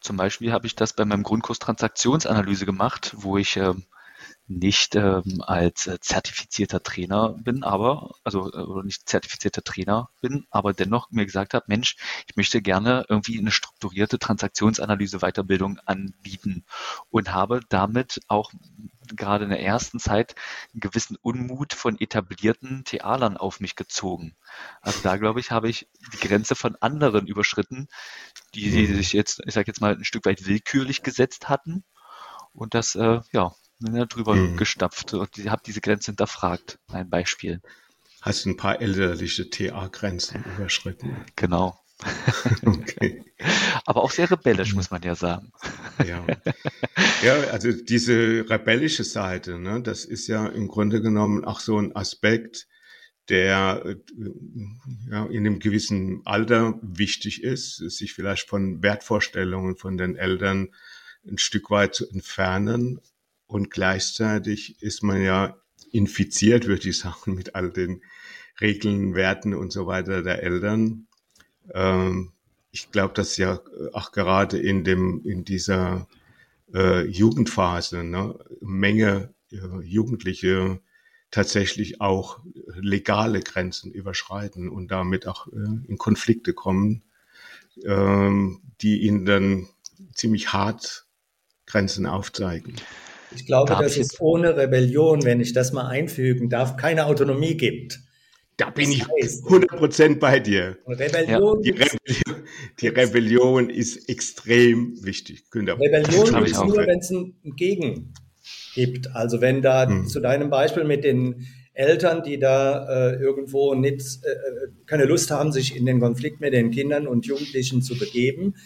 Zum 0.00 0.16
Beispiel 0.16 0.52
habe 0.52 0.66
ich 0.66 0.74
das 0.74 0.92
bei 0.92 1.04
meinem 1.04 1.22
Grundkurs 1.22 1.58
Transaktionsanalyse 1.58 2.66
gemacht, 2.66 3.14
wo 3.16 3.38
ich 3.38 3.56
ähm, 3.56 3.84
nicht 4.46 4.94
ähm, 4.96 5.42
als 5.46 5.86
äh, 5.86 5.98
zertifizierter 6.00 6.82
Trainer 6.82 7.36
bin, 7.38 7.62
aber, 7.62 8.14
also 8.24 8.50
äh, 8.50 8.84
nicht 8.84 9.08
zertifizierter 9.08 9.62
Trainer 9.62 10.08
bin, 10.20 10.46
aber 10.50 10.72
dennoch 10.72 11.10
mir 11.10 11.26
gesagt 11.26 11.54
habe, 11.54 11.66
Mensch, 11.68 11.96
ich 12.26 12.36
möchte 12.36 12.62
gerne 12.62 13.04
irgendwie 13.08 13.38
eine 13.38 13.50
strukturierte 13.50 14.18
Transaktionsanalyse 14.18 15.18
Weiterbildung 15.18 15.78
anbieten 15.84 16.64
und 17.10 17.32
habe 17.32 17.60
damit 17.68 18.20
auch 18.28 18.52
gerade 19.16 19.44
in 19.44 19.50
der 19.50 19.62
ersten 19.62 19.98
Zeit 19.98 20.34
einen 20.72 20.80
gewissen 20.80 21.16
Unmut 21.20 21.74
von 21.74 22.00
etablierten 22.00 22.84
Thealern 22.84 23.36
auf 23.36 23.60
mich 23.60 23.76
gezogen. 23.76 24.36
Also 24.80 25.00
da 25.02 25.16
glaube 25.16 25.40
ich, 25.40 25.50
habe 25.50 25.68
ich 25.68 25.88
die 26.12 26.26
Grenze 26.26 26.54
von 26.54 26.76
anderen 26.76 27.26
überschritten, 27.26 27.88
die, 28.54 28.70
die 28.70 28.88
mhm. 28.88 28.96
sich 28.96 29.12
jetzt, 29.12 29.42
ich 29.46 29.54
sage 29.54 29.68
jetzt 29.68 29.80
mal, 29.80 29.94
ein 29.94 30.04
Stück 30.04 30.26
weit 30.26 30.46
willkürlich 30.46 31.02
gesetzt 31.02 31.48
hatten 31.48 31.84
und 32.52 32.74
das, 32.74 32.94
äh, 32.94 33.20
ja, 33.32 33.54
drüber 33.80 34.34
mhm. 34.34 34.56
gestapft 34.56 35.14
und 35.14 35.38
ich 35.38 35.48
habe 35.48 35.62
diese 35.64 35.80
Grenze 35.80 36.06
hinterfragt. 36.06 36.78
Ein 36.88 37.08
Beispiel. 37.08 37.60
Hast 38.20 38.46
ein 38.46 38.56
paar 38.56 38.80
elterliche 38.80 39.48
TA-Grenzen 39.48 40.44
überschritten. 40.56 41.24
Genau. 41.36 41.78
okay. 42.64 43.24
Aber 43.84 44.02
auch 44.02 44.10
sehr 44.10 44.30
rebellisch, 44.30 44.74
muss 44.74 44.90
man 44.90 45.02
ja 45.02 45.14
sagen. 45.14 45.52
Ja, 46.06 46.24
ja 47.22 47.34
also 47.50 47.72
diese 47.72 48.44
rebellische 48.48 49.04
Seite, 49.04 49.58
ne, 49.58 49.82
das 49.82 50.04
ist 50.04 50.28
ja 50.28 50.46
im 50.46 50.68
Grunde 50.68 51.00
genommen 51.00 51.44
auch 51.44 51.60
so 51.60 51.78
ein 51.78 51.94
Aspekt, 51.96 52.68
der 53.28 53.82
äh, 53.84 53.96
ja, 55.10 55.26
in 55.26 55.46
einem 55.46 55.58
gewissen 55.58 56.22
Alter 56.24 56.78
wichtig 56.82 57.42
ist, 57.42 57.76
sich 57.76 58.14
vielleicht 58.14 58.48
von 58.48 58.82
Wertvorstellungen 58.82 59.76
von 59.76 59.98
den 59.98 60.16
Eltern 60.16 60.68
ein 61.26 61.38
Stück 61.38 61.70
weit 61.70 61.94
zu 61.94 62.08
entfernen. 62.08 63.00
Und 63.46 63.70
gleichzeitig 63.70 64.82
ist 64.82 65.02
man 65.02 65.22
ja 65.22 65.56
infiziert, 65.90 66.66
würde 66.66 66.88
ich 66.88 66.98
sagen, 66.98 67.34
mit 67.34 67.54
all 67.54 67.70
den 67.70 68.02
Regeln, 68.60 69.14
Werten 69.14 69.54
und 69.54 69.72
so 69.72 69.86
weiter 69.86 70.22
der 70.22 70.42
Eltern. 70.42 71.07
Ähm, 71.74 72.32
ich 72.70 72.90
glaube, 72.90 73.14
dass 73.14 73.36
ja 73.36 73.60
auch 73.92 74.12
gerade 74.12 74.58
in 74.58 74.84
dem 74.84 75.22
in 75.24 75.44
dieser 75.44 76.06
äh, 76.74 77.06
Jugendphase 77.06 78.04
ne, 78.04 78.38
Menge 78.60 79.32
äh, 79.52 79.80
Jugendliche 79.82 80.80
tatsächlich 81.30 82.00
auch 82.00 82.40
legale 82.80 83.40
Grenzen 83.40 83.92
überschreiten 83.92 84.68
und 84.68 84.90
damit 84.90 85.26
auch 85.26 85.46
äh, 85.48 85.88
in 85.88 85.98
Konflikte 85.98 86.54
kommen, 86.54 87.02
ähm, 87.84 88.60
die 88.80 89.02
ihnen 89.02 89.26
dann 89.26 89.68
ziemlich 90.14 90.52
hart 90.52 91.06
Grenzen 91.66 92.06
aufzeigen. 92.06 92.76
Ich 93.34 93.44
glaube, 93.44 93.74
dass 93.74 93.98
es 93.98 94.18
ohne 94.20 94.56
Rebellion, 94.56 95.22
wenn 95.22 95.40
ich 95.40 95.52
das 95.52 95.72
mal 95.72 95.86
einfügen 95.86 96.48
darf, 96.48 96.76
keine 96.76 97.06
Autonomie 97.06 97.56
gibt. 97.56 98.00
Da 98.58 98.70
bin 98.70 98.90
ich 98.90 99.04
100% 99.04 100.18
bei 100.18 100.40
dir. 100.40 100.76
Rebellion 100.84 101.62
ja. 101.62 101.62
die, 101.62 101.70
Rebellion, 101.70 102.44
die, 102.80 102.88
Rebellion, 102.88 103.70
ist 103.70 104.08
extrem 104.08 104.98
wichtig. 105.04 105.44
Rebellion 105.54 106.44
ist 106.44 106.64
nur, 106.64 106.76
wenn 106.78 106.98
es 106.98 107.10
ein 107.10 107.36
Gegen 107.56 108.12
gibt. 108.74 109.14
Also 109.14 109.40
wenn 109.40 109.62
da 109.62 109.88
hm. 109.88 110.08
zu 110.08 110.18
deinem 110.18 110.50
Beispiel 110.50 110.82
mit 110.82 111.04
den 111.04 111.46
Eltern, 111.72 112.24
die 112.24 112.40
da 112.40 113.12
äh, 113.12 113.14
irgendwo 113.22 113.74
nicht, 113.74 114.00
äh, 114.24 114.30
äh, 114.30 114.68
keine 114.86 115.04
Lust 115.04 115.30
haben, 115.30 115.52
sich 115.52 115.76
in 115.76 115.86
den 115.86 116.00
Konflikt 116.00 116.40
mit 116.40 116.52
den 116.52 116.72
Kindern 116.72 117.06
und 117.06 117.26
Jugendlichen 117.26 117.80
zu 117.80 117.96
begeben, 117.96 118.56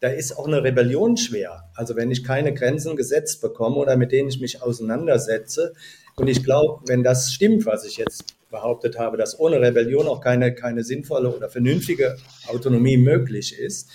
da 0.00 0.08
ist 0.08 0.32
auch 0.38 0.46
eine 0.46 0.64
Rebellion 0.64 1.18
schwer. 1.18 1.70
Also 1.74 1.94
wenn 1.94 2.10
ich 2.10 2.24
keine 2.24 2.54
Grenzen 2.54 2.96
gesetzt 2.96 3.42
bekomme 3.42 3.76
oder 3.76 3.98
mit 3.98 4.12
denen 4.12 4.30
ich 4.30 4.40
mich 4.40 4.62
auseinandersetze, 4.62 5.74
und 6.16 6.28
ich 6.28 6.42
glaube, 6.42 6.82
wenn 6.86 7.02
das 7.02 7.32
stimmt, 7.32 7.66
was 7.66 7.84
ich 7.84 7.98
jetzt 7.98 8.24
behauptet 8.52 8.96
habe, 8.96 9.16
dass 9.16 9.38
ohne 9.40 9.60
Rebellion 9.60 10.06
auch 10.06 10.20
keine, 10.20 10.54
keine 10.54 10.84
sinnvolle 10.84 11.34
oder 11.34 11.48
vernünftige 11.48 12.16
Autonomie 12.46 12.96
möglich 12.96 13.58
ist, 13.58 13.90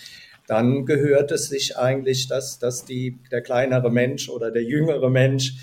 dann 0.47 0.85
gehört 0.85 1.31
es 1.31 1.47
sich 1.47 1.77
eigentlich, 1.77 2.27
dass, 2.27 2.59
dass 2.59 2.83
die, 2.83 3.19
der 3.31 3.41
kleinere 3.41 3.89
Mensch 3.89 4.27
oder 4.27 4.51
der 4.51 4.63
jüngere 4.63 5.09
Mensch 5.09 5.55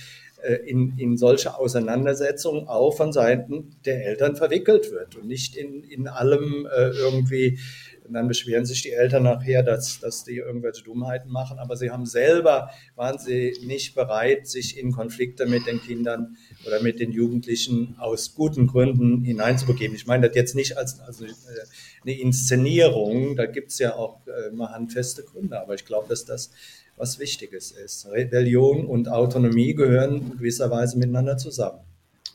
äh, 0.43 0.55
in, 0.55 0.97
in 0.99 1.17
solche 1.17 1.59
Auseinandersetzungen 1.59 2.69
auch 2.69 2.97
von 2.97 3.13
Seiten 3.13 3.77
der 3.85 4.07
Eltern 4.07 4.37
verwickelt 4.37 4.91
wird 4.91 5.17
und 5.17 5.27
nicht 5.27 5.57
in, 5.57 5.85
in 5.85 6.09
allem 6.09 6.67
äh, 6.67 6.91
irgendwie 6.91 7.59
und 8.07 8.13
dann 8.13 8.29
beschweren 8.29 8.67
sich 8.67 8.83
die 8.83 8.93
Eltern 8.93 9.23
nachher, 9.23 9.63
dass, 9.63 9.99
dass 9.99 10.25
die 10.25 10.37
irgendwelche 10.37 10.85
Dummheiten 10.85 11.31
machen. 11.31 11.59
Aber 11.59 11.77
sie 11.77 11.91
haben 11.91 12.05
selber, 12.05 12.71
waren 12.97 13.19
sie 13.19 13.57
nicht 13.65 13.95
bereit, 13.95 14.47
sich 14.47 14.79
in 14.79 14.93
Konflikte 14.93 15.47
mit 15.47 15.67
den 15.67 15.81
Kindern 15.81 16.37
oder 16.67 16.83
mit 16.83 17.01
den 17.01 17.13
Jugendlichen 17.13 17.97
aus 17.99 18.35
guten 18.35 18.67
Gründen 18.67 19.23
hineinzubegeben. 19.23 19.97
Ich 19.97 20.07
meine 20.07 20.29
das 20.29 20.37
jetzt 20.37 20.55
nicht 20.55 20.77
als, 20.77 21.01
als 21.01 21.23
eine 21.23 22.19
Inszenierung, 22.19 23.37
da 23.37 23.47
gibt 23.47 23.71
es 23.71 23.79
ja 23.79 23.95
auch 23.95 24.21
äh, 24.27 24.51
mal 24.55 24.71
handfeste 24.71 25.23
Gründe. 25.23 25.61
Aber 25.61 25.75
ich 25.75 25.85
glaube, 25.85 26.09
dass 26.09 26.25
das 26.25 26.51
was 26.97 27.19
Wichtiges 27.19 27.73
ist. 27.73 28.07
Rebellion 28.07 28.87
und 28.87 29.09
Autonomie 29.09 29.75
gehören 29.75 30.17
in 30.17 30.31
gewisser 30.39 30.71
Weise 30.71 30.99
miteinander 30.99 31.37
zusammen. 31.37 31.81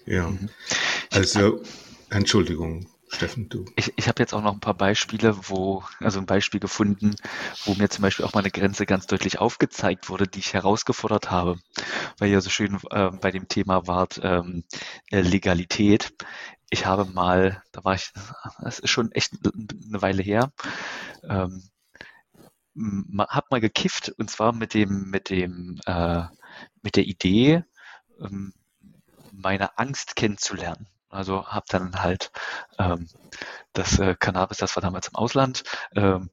Ja, 0.05 0.33
also 1.11 1.61
Entschuldigung. 2.09 2.87
Steffen, 3.11 3.49
du. 3.49 3.65
Ich, 3.75 3.91
ich 3.95 4.07
habe 4.07 4.21
jetzt 4.21 4.33
auch 4.33 4.41
noch 4.41 4.53
ein 4.53 4.59
paar 4.59 4.75
Beispiele, 4.75 5.35
wo, 5.49 5.83
also 5.99 6.19
ein 6.19 6.27
Beispiel 6.27 6.59
gefunden, 6.59 7.15
wo 7.65 7.73
mir 7.73 7.89
zum 7.89 8.03
Beispiel 8.03 8.23
auch 8.23 8.35
meine 8.35 8.51
Grenze 8.51 8.85
ganz 8.85 9.07
deutlich 9.07 9.39
aufgezeigt 9.39 10.09
wurde, 10.09 10.27
die 10.27 10.39
ich 10.39 10.53
herausgefordert 10.53 11.31
habe, 11.31 11.59
weil 12.19 12.29
ihr 12.29 12.41
so 12.41 12.51
schön 12.51 12.79
äh, 12.91 13.09
bei 13.09 13.31
dem 13.31 13.47
Thema 13.47 13.87
wart, 13.87 14.19
ähm, 14.23 14.63
äh, 15.09 15.21
Legalität. 15.21 16.13
Ich 16.69 16.85
habe 16.85 17.05
mal, 17.05 17.63
da 17.71 17.83
war 17.83 17.95
ich, 17.95 18.11
das 18.61 18.77
ist 18.77 18.91
schon 18.91 19.11
echt 19.11 19.33
eine 19.43 20.01
Weile 20.03 20.21
her, 20.21 20.51
ähm, 21.27 21.63
hab 23.17 23.49
mal 23.49 23.59
gekifft 23.59 24.09
und 24.17 24.29
zwar 24.29 24.53
mit 24.53 24.75
dem, 24.75 25.09
mit 25.09 25.31
dem, 25.31 25.79
äh, 25.87 26.25
mit 26.83 26.95
der 26.95 27.05
Idee, 27.05 27.63
ähm, 28.21 28.53
meine 29.31 29.79
Angst 29.79 30.15
kennenzulernen. 30.15 30.87
Also 31.09 31.45
habe 31.47 31.65
dann 31.69 32.01
halt 32.01 32.31
ähm, 32.77 33.07
das 33.73 33.99
äh, 33.99 34.15
Cannabis, 34.19 34.57
das 34.57 34.75
war 34.75 34.81
damals 34.81 35.07
im 35.07 35.15
Ausland, 35.15 35.63
ähm, 35.95 36.29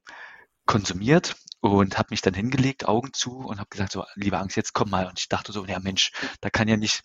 konsumiert 0.65 1.35
und 1.61 1.97
habe 1.97 2.09
mich 2.11 2.21
dann 2.21 2.33
hingelegt, 2.33 2.87
Augen 2.87 3.13
zu 3.13 3.39
und 3.39 3.59
habe 3.59 3.69
gesagt, 3.69 3.91
so, 3.91 4.05
liebe 4.15 4.37
Angst, 4.37 4.57
jetzt 4.57 4.73
komm 4.73 4.89
mal. 4.89 5.07
Und 5.07 5.19
ich 5.19 5.29
dachte 5.29 5.51
so, 5.51 5.65
ja 5.65 5.79
Mensch, 5.79 6.11
da 6.41 6.49
kann 6.49 6.67
ja 6.67 6.77
nicht, 6.77 7.03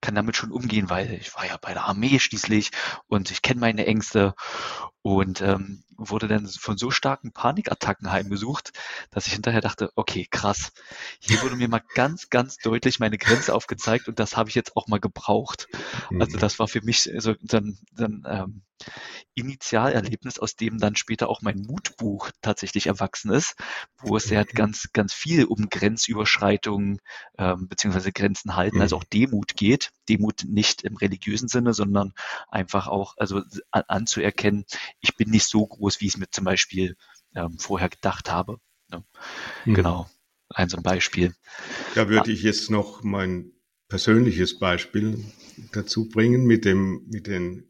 kann 0.00 0.14
damit 0.14 0.36
schon 0.36 0.52
umgehen, 0.52 0.90
weil 0.90 1.12
ich 1.12 1.34
war 1.34 1.46
ja 1.46 1.56
bei 1.56 1.72
der 1.72 1.84
Armee 1.84 2.18
schließlich 2.18 2.70
und 3.06 3.30
ich 3.30 3.42
kenne 3.42 3.60
meine 3.60 3.86
Ängste 3.86 4.34
und 5.02 5.40
ähm, 5.40 5.84
wurde 5.96 6.28
dann 6.28 6.46
von 6.46 6.78
so 6.78 6.90
starken 6.90 7.32
Panikattacken 7.32 8.10
heimgesucht, 8.10 8.72
dass 9.10 9.26
ich 9.26 9.34
hinterher 9.34 9.60
dachte, 9.60 9.90
okay, 9.96 10.26
krass, 10.30 10.72
hier 11.20 11.42
wurde 11.42 11.56
mir 11.56 11.68
mal 11.68 11.82
ganz, 11.94 12.30
ganz 12.30 12.56
deutlich 12.56 13.00
meine 13.00 13.18
Grenze 13.18 13.54
aufgezeigt 13.54 14.08
und 14.08 14.18
das 14.18 14.36
habe 14.36 14.48
ich 14.48 14.54
jetzt 14.54 14.76
auch 14.76 14.88
mal 14.88 15.00
gebraucht. 15.00 15.68
Also 16.18 16.36
mhm. 16.36 16.40
das 16.40 16.58
war 16.58 16.68
für 16.68 16.82
mich 16.82 17.10
so 17.18 17.34
dann, 17.42 17.78
dann 17.92 18.24
ähm, 18.26 18.62
Initialerlebnis, 19.34 20.38
aus 20.38 20.56
dem 20.56 20.78
dann 20.78 20.96
später 20.96 21.28
auch 21.28 21.42
mein 21.42 21.58
Mutbuch 21.58 22.30
tatsächlich 22.42 22.86
erwachsen 22.86 23.32
ist, 23.32 23.56
wo 23.98 24.16
es 24.16 24.30
ja 24.30 24.44
ganz, 24.44 24.90
ganz 24.92 25.12
viel 25.12 25.44
um 25.44 25.68
Grenzüberschreitungen 25.68 27.00
ähm, 27.38 27.68
beziehungsweise 27.68 28.12
Grenzen 28.12 28.56
halten, 28.56 28.80
also 28.80 28.96
auch 28.96 29.04
Demut 29.04 29.56
geht. 29.56 29.90
Demut 30.08 30.44
nicht 30.44 30.82
im 30.82 30.96
religiösen 30.96 31.48
Sinne, 31.48 31.74
sondern 31.74 32.12
einfach 32.48 32.88
auch 32.88 33.14
also 33.16 33.42
an, 33.70 33.82
anzuerkennen, 33.88 34.64
ich 35.00 35.16
bin 35.16 35.30
nicht 35.30 35.46
so 35.46 35.66
groß, 35.66 36.00
wie 36.00 36.06
ich 36.06 36.14
es 36.14 36.18
mir 36.18 36.30
zum 36.30 36.44
Beispiel 36.44 36.96
ähm, 37.34 37.58
vorher 37.58 37.88
gedacht 37.88 38.30
habe. 38.30 38.58
Ne? 38.90 39.04
Mhm. 39.64 39.74
Genau, 39.74 40.10
ein 40.48 40.68
so 40.68 40.76
ein 40.76 40.82
Beispiel. 40.82 41.34
Da 41.94 42.08
würde 42.08 42.32
ich 42.32 42.42
jetzt 42.42 42.70
noch 42.70 43.02
mein 43.02 43.52
persönliches 43.88 44.58
Beispiel 44.58 45.24
dazu 45.72 46.08
bringen 46.08 46.44
mit 46.44 46.64
dem 46.64 47.06
mit 47.08 47.26
den 47.26 47.69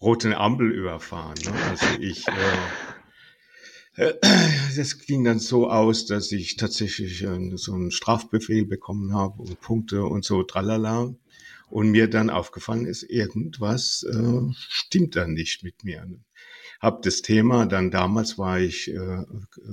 roten 0.00 0.32
Ampel 0.32 0.70
überfahren. 0.70 1.38
Ne? 1.44 1.52
Also 1.70 1.86
ich 2.00 2.26
äh, 2.28 2.32
äh, 3.96 4.14
das 4.76 4.98
ging 4.98 5.24
dann 5.24 5.38
so 5.38 5.70
aus, 5.70 6.06
dass 6.06 6.32
ich 6.32 6.56
tatsächlich 6.56 7.22
äh, 7.22 7.56
so 7.56 7.74
einen 7.74 7.90
Strafbefehl 7.90 8.66
bekommen 8.66 9.14
habe 9.14 9.42
und 9.42 9.60
Punkte 9.60 10.04
und 10.04 10.24
so 10.24 10.42
tralala. 10.42 11.14
Und 11.70 11.90
mir 11.90 12.08
dann 12.08 12.30
aufgefallen 12.30 12.86
ist, 12.86 13.02
irgendwas 13.02 14.04
äh, 14.04 14.40
stimmt 14.52 15.16
da 15.16 15.26
nicht 15.26 15.64
mit 15.64 15.82
mir. 15.82 16.06
Hab 16.80 17.02
das 17.02 17.22
Thema, 17.22 17.66
dann 17.66 17.90
damals 17.90 18.36
war 18.36 18.60
ich 18.60 18.92
äh, 18.92 19.24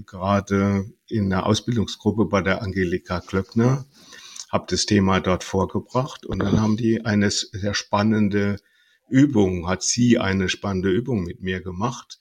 gerade 0.05 0.89
in 1.07 1.29
der 1.29 1.45
Ausbildungsgruppe 1.45 2.25
bei 2.25 2.41
der 2.41 2.61
Angelika 2.61 3.19
Klöckner, 3.19 3.85
habe 4.49 4.65
das 4.69 4.85
Thema 4.85 5.19
dort 5.19 5.43
vorgebracht 5.43 6.25
und 6.25 6.39
dann 6.39 6.61
haben 6.61 6.77
die 6.77 7.05
eine 7.05 7.29
sehr 7.29 7.73
spannende 7.73 8.57
Übung, 9.11 9.67
hat 9.67 9.83
sie 9.83 10.17
eine 10.17 10.49
spannende 10.49 10.89
Übung 10.89 11.23
mit 11.23 11.41
mir 11.41 11.61
gemacht. 11.61 12.19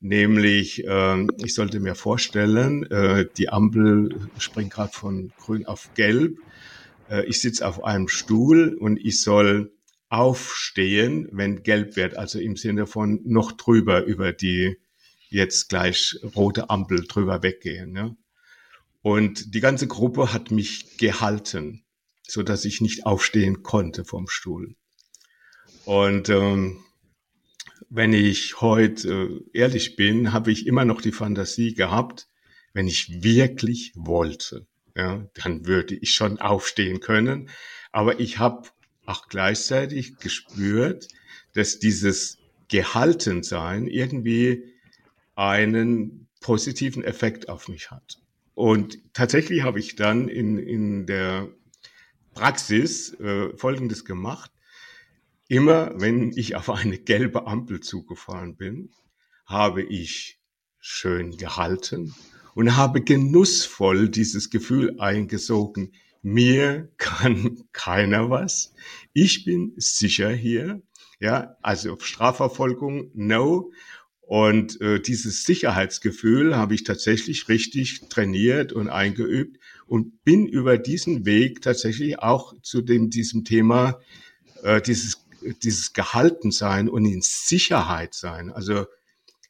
Nämlich, 0.00 0.84
äh, 0.86 1.26
ich 1.38 1.54
sollte 1.54 1.80
mir 1.80 1.94
vorstellen, 1.94 2.84
äh, 2.90 3.26
die 3.36 3.48
Ampel 3.48 4.28
springt 4.38 4.74
gerade 4.74 4.92
von 4.92 5.32
grün 5.38 5.66
auf 5.66 5.90
gelb. 5.94 6.38
Äh, 7.08 7.24
ich 7.26 7.40
sitze 7.40 7.66
auf 7.66 7.82
einem 7.82 8.08
Stuhl 8.08 8.76
und 8.78 8.98
ich 8.98 9.20
soll 9.20 9.72
aufstehen, 10.08 11.28
wenn 11.32 11.62
gelb 11.62 11.96
wird, 11.96 12.16
also 12.16 12.38
im 12.38 12.56
Sinne 12.56 12.86
von 12.86 13.20
noch 13.24 13.52
drüber 13.52 14.04
über 14.04 14.32
die 14.32 14.76
jetzt 15.28 15.68
gleich 15.68 16.18
rote 16.36 16.70
Ampel 16.70 17.04
drüber 17.06 17.42
weggehen. 17.42 17.92
Ne? 17.92 18.16
Und 19.02 19.54
die 19.54 19.60
ganze 19.60 19.86
Gruppe 19.86 20.32
hat 20.32 20.50
mich 20.50 20.96
gehalten, 20.98 21.84
so 22.22 22.42
dass 22.42 22.64
ich 22.64 22.80
nicht 22.80 23.06
aufstehen 23.06 23.62
konnte 23.62 24.04
vom 24.04 24.28
Stuhl. 24.28 24.76
Und 25.86 26.28
ähm, 26.30 26.84
wenn 27.88 28.12
ich 28.12 28.60
heute 28.60 29.08
äh, 29.08 29.58
ehrlich 29.58 29.94
bin, 29.94 30.32
habe 30.32 30.50
ich 30.50 30.66
immer 30.66 30.84
noch 30.84 31.00
die 31.00 31.12
Fantasie 31.12 31.74
gehabt, 31.74 32.26
wenn 32.72 32.88
ich 32.88 33.22
wirklich 33.22 33.92
wollte, 33.94 34.66
ja, 34.96 35.24
dann 35.34 35.64
würde 35.66 35.94
ich 35.94 36.12
schon 36.12 36.40
aufstehen 36.40 36.98
können. 36.98 37.50
Aber 37.92 38.18
ich 38.18 38.38
habe 38.38 38.68
auch 39.06 39.28
gleichzeitig 39.28 40.16
gespürt, 40.18 41.06
dass 41.54 41.78
dieses 41.78 42.38
Gehaltensein 42.66 43.86
irgendwie 43.86 44.64
einen 45.36 46.26
positiven 46.40 47.04
Effekt 47.04 47.48
auf 47.48 47.68
mich 47.68 47.92
hat. 47.92 48.18
Und 48.54 48.98
tatsächlich 49.12 49.62
habe 49.62 49.78
ich 49.78 49.94
dann 49.94 50.26
in, 50.26 50.58
in 50.58 51.06
der 51.06 51.48
Praxis 52.34 53.14
äh, 53.20 53.56
Folgendes 53.56 54.04
gemacht. 54.04 54.50
Immer 55.48 55.92
wenn 56.00 56.32
ich 56.36 56.56
auf 56.56 56.70
eine 56.70 56.98
gelbe 56.98 57.46
Ampel 57.46 57.80
zugefahren 57.80 58.56
bin, 58.56 58.90
habe 59.44 59.82
ich 59.82 60.40
schön 60.80 61.36
gehalten 61.36 62.14
und 62.54 62.76
habe 62.76 63.02
genussvoll 63.02 64.08
dieses 64.08 64.50
Gefühl 64.50 64.98
eingesogen, 64.98 65.92
mir 66.22 66.88
kann 66.96 67.62
keiner 67.72 68.28
was. 68.30 68.74
Ich 69.12 69.44
bin 69.44 69.72
sicher 69.76 70.30
hier. 70.30 70.82
Ja, 71.20 71.56
also 71.62 71.96
Strafverfolgung, 72.00 73.12
no. 73.14 73.70
Und 74.20 74.80
äh, 74.80 75.00
dieses 75.00 75.44
Sicherheitsgefühl 75.44 76.56
habe 76.56 76.74
ich 76.74 76.82
tatsächlich 76.82 77.48
richtig 77.48 78.08
trainiert 78.08 78.72
und 78.72 78.88
eingeübt 78.88 79.60
und 79.86 80.24
bin 80.24 80.48
über 80.48 80.78
diesen 80.78 81.24
Weg 81.24 81.62
tatsächlich 81.62 82.18
auch 82.18 82.60
zu 82.62 82.82
dem, 82.82 83.08
diesem 83.08 83.44
Thema, 83.44 84.00
äh, 84.64 84.82
dieses 84.82 85.25
dieses 85.54 85.92
Gehaltensein 85.92 86.88
und 86.88 87.04
in 87.04 87.22
Sicherheit 87.22 88.14
sein. 88.14 88.50
Also 88.50 88.86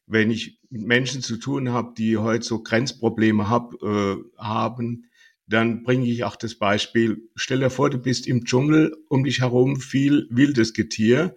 wenn 0.07 0.31
ich 0.31 0.59
mit 0.71 0.87
Menschen 0.87 1.23
zu 1.23 1.37
tun 1.37 1.71
habe, 1.71 1.95
die 1.97 2.17
heute 2.17 2.45
so 2.45 2.63
Grenzprobleme 2.63 3.49
hab, 3.49 3.75
äh, 3.83 4.17
haben, 4.37 5.07
dann 5.49 5.83
bringe 5.83 6.07
ich 6.07 6.25
auch 6.25 6.37
das 6.37 6.57
Beispiel, 6.57 7.29
stell 7.37 7.61
dir 7.61 7.71
vor, 7.71 7.91
du 7.91 7.99
bist 7.99 8.27
im 8.27 8.45
Dschungel, 8.45 8.97
um 9.09 9.25
dich 9.25 9.41
herum 9.41 9.81
viel 9.81 10.27
wildes 10.31 10.75
Getier 10.75 11.37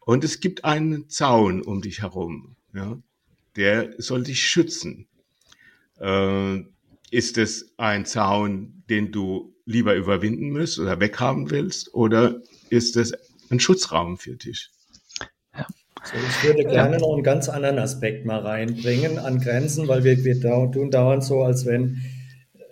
Und 0.00 0.24
es 0.24 0.40
gibt 0.40 0.64
einen 0.64 1.08
Zaun 1.08 1.62
um 1.62 1.80
dich 1.80 2.02
herum. 2.02 2.56
Ja? 2.74 2.98
Der 3.54 3.94
soll 3.98 4.24
dich 4.24 4.42
schützen. 4.42 5.06
Äh, 6.00 6.64
ist 7.10 7.38
es 7.38 7.72
ein 7.76 8.06
Zaun, 8.06 8.82
den 8.90 9.12
du 9.12 9.54
lieber 9.64 9.94
überwinden 9.94 10.48
müsst 10.48 10.80
oder 10.80 10.98
weghaben 10.98 11.50
willst? 11.50 11.94
Oder 11.94 12.42
ist 12.70 12.96
es 12.96 13.12
ein 13.52 13.60
Schutzraum 13.60 14.18
für 14.18 14.36
dich? 14.36 14.70
Ja. 15.54 15.66
So, 16.04 16.14
ich 16.16 16.44
würde 16.48 16.64
gerne 16.64 16.98
noch 16.98 17.14
einen 17.14 17.22
ganz 17.22 17.48
anderen 17.48 17.78
Aspekt 17.78 18.24
mal 18.24 18.40
reinbringen 18.40 19.18
an 19.18 19.40
Grenzen, 19.40 19.86
weil 19.88 20.04
wir, 20.04 20.24
wir 20.24 20.40
tun 20.40 20.90
dauernd 20.90 21.22
so, 21.22 21.42
als 21.42 21.64
wenn 21.66 22.02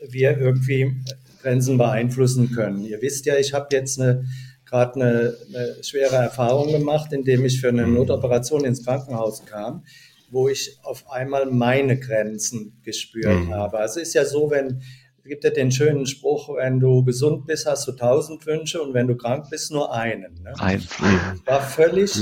wir 0.08 0.38
irgendwie 0.38 0.96
Grenzen 1.42 1.78
beeinflussen 1.78 2.52
können. 2.52 2.84
Ihr 2.84 3.00
wisst 3.02 3.26
ja, 3.26 3.37
ich 3.37 3.54
habe 3.54 3.68
jetzt 3.72 4.00
eine 4.00 4.25
gerade 4.70 4.94
eine, 4.94 5.37
eine, 5.49 5.82
schwere 5.84 6.16
Erfahrung 6.16 6.72
gemacht, 6.72 7.12
indem 7.12 7.44
ich 7.44 7.60
für 7.60 7.68
eine 7.68 7.87
mhm. 7.87 7.94
Notoperation 7.94 8.64
ins 8.64 8.84
Krankenhaus 8.84 9.44
kam, 9.44 9.84
wo 10.30 10.49
ich 10.49 10.78
auf 10.82 11.10
einmal 11.10 11.46
meine 11.46 11.99
Grenzen 11.99 12.80
gespürt 12.84 13.46
mhm. 13.46 13.54
habe. 13.54 13.78
Also 13.78 14.00
es 14.00 14.08
ist 14.08 14.14
ja 14.14 14.25
so, 14.25 14.50
wenn 14.50 14.82
es 15.22 15.28
gibt 15.28 15.44
ja 15.44 15.50
den 15.50 15.70
schönen 15.70 16.06
Spruch, 16.06 16.48
wenn 16.56 16.80
du 16.80 17.04
gesund 17.04 17.46
bist, 17.46 17.66
hast 17.66 17.86
du 17.86 17.92
tausend 17.92 18.46
Wünsche 18.46 18.82
und 18.82 18.94
wenn 18.94 19.06
du 19.06 19.16
krank 19.16 19.46
bist, 19.50 19.70
nur 19.70 19.92
einen. 19.92 20.42
Ne? 20.42 20.54
Ein. 20.58 20.80
Ich 20.80 21.46
war 21.46 21.60
völlig 21.60 22.14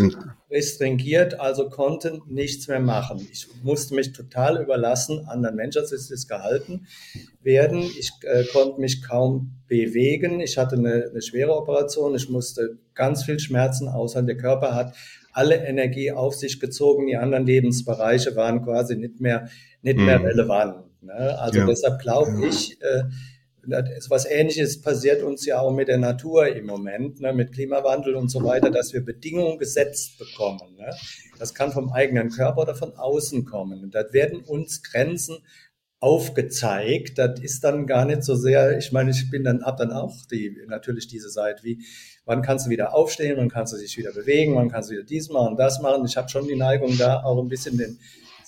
restringiert, 0.51 1.39
also 1.39 1.69
konnte 1.69 2.21
nichts 2.27 2.67
mehr 2.67 2.81
machen. 2.81 3.27
Ich 3.31 3.47
musste 3.63 3.95
mich 3.95 4.13
total 4.13 4.61
überlassen 4.61 5.27
anderen 5.29 5.57
Menschen, 5.57 5.83
also 5.83 5.95
ist 5.95 6.11
es 6.11 6.27
gehalten 6.27 6.87
werden. 7.41 7.83
Ich 7.83 8.11
äh, 8.23 8.45
konnte 8.53 8.81
mich 8.81 9.03
kaum 9.03 9.61
bewegen. 9.69 10.41
Ich 10.41 10.59
hatte 10.59 10.77
eine, 10.77 11.09
eine 11.11 11.23
schwere 11.23 11.55
Operation. 11.55 12.17
Ich 12.17 12.29
musste 12.29 12.79
ganz 12.95 13.23
viel 13.25 13.39
Schmerzen 13.39 13.89
aushalten. 13.89 14.27
Der 14.27 14.37
Körper 14.37 14.75
hat 14.75 14.97
alle 15.33 15.57
Energie 15.67 16.11
auf 16.11 16.35
sich 16.35 16.59
gezogen. 16.59 17.07
Die 17.07 17.17
anderen 17.17 17.47
Lebensbereiche 17.47 18.35
waren 18.35 18.65
quasi 18.65 18.97
nicht 18.97 19.21
mehr, 19.21 19.49
nicht 19.83 19.99
mehr 19.99 20.19
mhm. 20.19 20.25
relevant. 20.25 20.88
Ne? 21.01 21.39
Also 21.39 21.61
ja. 21.61 21.67
deshalb 21.67 22.01
glaube 22.01 22.47
ich, 22.47 22.81
äh, 22.83 23.05
was 24.09 24.25
Ähnliches 24.25 24.81
passiert 24.81 25.23
uns 25.23 25.45
ja 25.45 25.61
auch 25.61 25.73
mit 25.73 25.89
der 25.89 25.99
Natur 25.99 26.49
im 26.49 26.67
Moment, 26.67 27.21
ne, 27.21 27.33
mit 27.33 27.53
Klimawandel 27.53 28.15
und 28.15 28.31
so 28.31 28.43
weiter, 28.43 28.71
dass 28.71 28.93
wir 28.93 29.05
Bedingungen 29.05 29.59
gesetzt 29.59 30.19
bekommen. 30.19 30.77
Ne? 30.77 30.91
Das 31.39 31.55
kann 31.55 31.73
vom 31.73 31.93
eigenen 31.93 32.31
Körper 32.31 32.63
oder 32.63 32.75
von 32.75 32.95
außen 32.95 33.45
kommen. 33.45 33.83
Und 33.83 33.95
da 33.95 34.13
werden 34.13 34.41
uns 34.41 34.83
Grenzen 34.83 35.39
aufgezeigt. 36.01 37.19
Das 37.19 37.41
ist 37.41 37.65
dann 37.65 37.87
gar 37.87 38.05
nicht 38.05 38.23
so 38.23 38.37
sehr, 38.37 38.79
ich 38.79 38.93
meine, 38.93 39.11
ich 39.11 39.31
bin 39.31 39.45
dann, 39.45 39.63
ab 39.63 39.77
dann 39.77 39.93
auch 39.93 40.15
die, 40.31 40.57
natürlich 40.69 41.09
diese 41.09 41.29
Seite, 41.29 41.65
wie, 41.65 41.85
wann 42.25 42.43
kannst 42.43 42.67
du 42.67 42.71
wieder 42.71 42.95
aufstehen, 42.95 43.37
wann 43.37 43.49
kannst 43.49 43.73
du 43.73 43.79
dich 43.79 43.99
wieder 43.99 44.13
bewegen, 44.13 44.55
wann 44.55 44.71
kannst 44.71 44.91
du 44.91 44.95
wieder 44.95 45.05
dies 45.05 45.29
machen, 45.29 45.57
das 45.57 45.81
machen. 45.81 46.07
Ich 46.07 46.17
habe 46.17 46.29
schon 46.29 46.47
die 46.47 46.57
Neigung, 46.57 46.97
da 46.97 47.23
auch 47.23 47.43
ein 47.43 47.49
bisschen 47.49 47.77
den, 47.77 47.99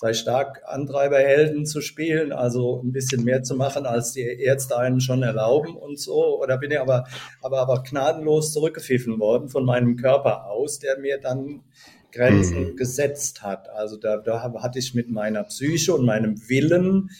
sei 0.00 0.14
stark 0.14 0.62
Antreiberhelden 0.64 1.66
zu 1.66 1.82
spielen, 1.82 2.32
also 2.32 2.80
ein 2.82 2.90
bisschen 2.90 3.22
mehr 3.22 3.42
zu 3.42 3.54
machen, 3.54 3.84
als 3.84 4.12
die 4.12 4.22
Ärzte 4.22 4.78
einen 4.78 5.02
schon 5.02 5.22
erlauben 5.22 5.76
und 5.76 6.00
so. 6.00 6.40
Oder 6.40 6.56
bin 6.56 6.70
ich 6.70 6.80
aber, 6.80 7.06
aber, 7.42 7.58
aber 7.60 7.82
gnadenlos 7.82 8.54
zurückgepfiffen 8.54 9.20
worden 9.20 9.50
von 9.50 9.66
meinem 9.66 9.96
Körper 9.96 10.46
aus, 10.46 10.78
der 10.78 10.98
mir 10.98 11.18
dann 11.18 11.64
Grenzen 12.12 12.70
mhm. 12.70 12.76
gesetzt 12.76 13.42
hat. 13.42 13.68
Also 13.68 13.98
da, 13.98 14.16
da 14.16 14.42
hatte 14.42 14.78
ich 14.78 14.94
mit 14.94 15.10
meiner 15.10 15.44
Psyche 15.44 15.92
und 15.92 16.06
meinem 16.06 16.48
Willen 16.48 17.10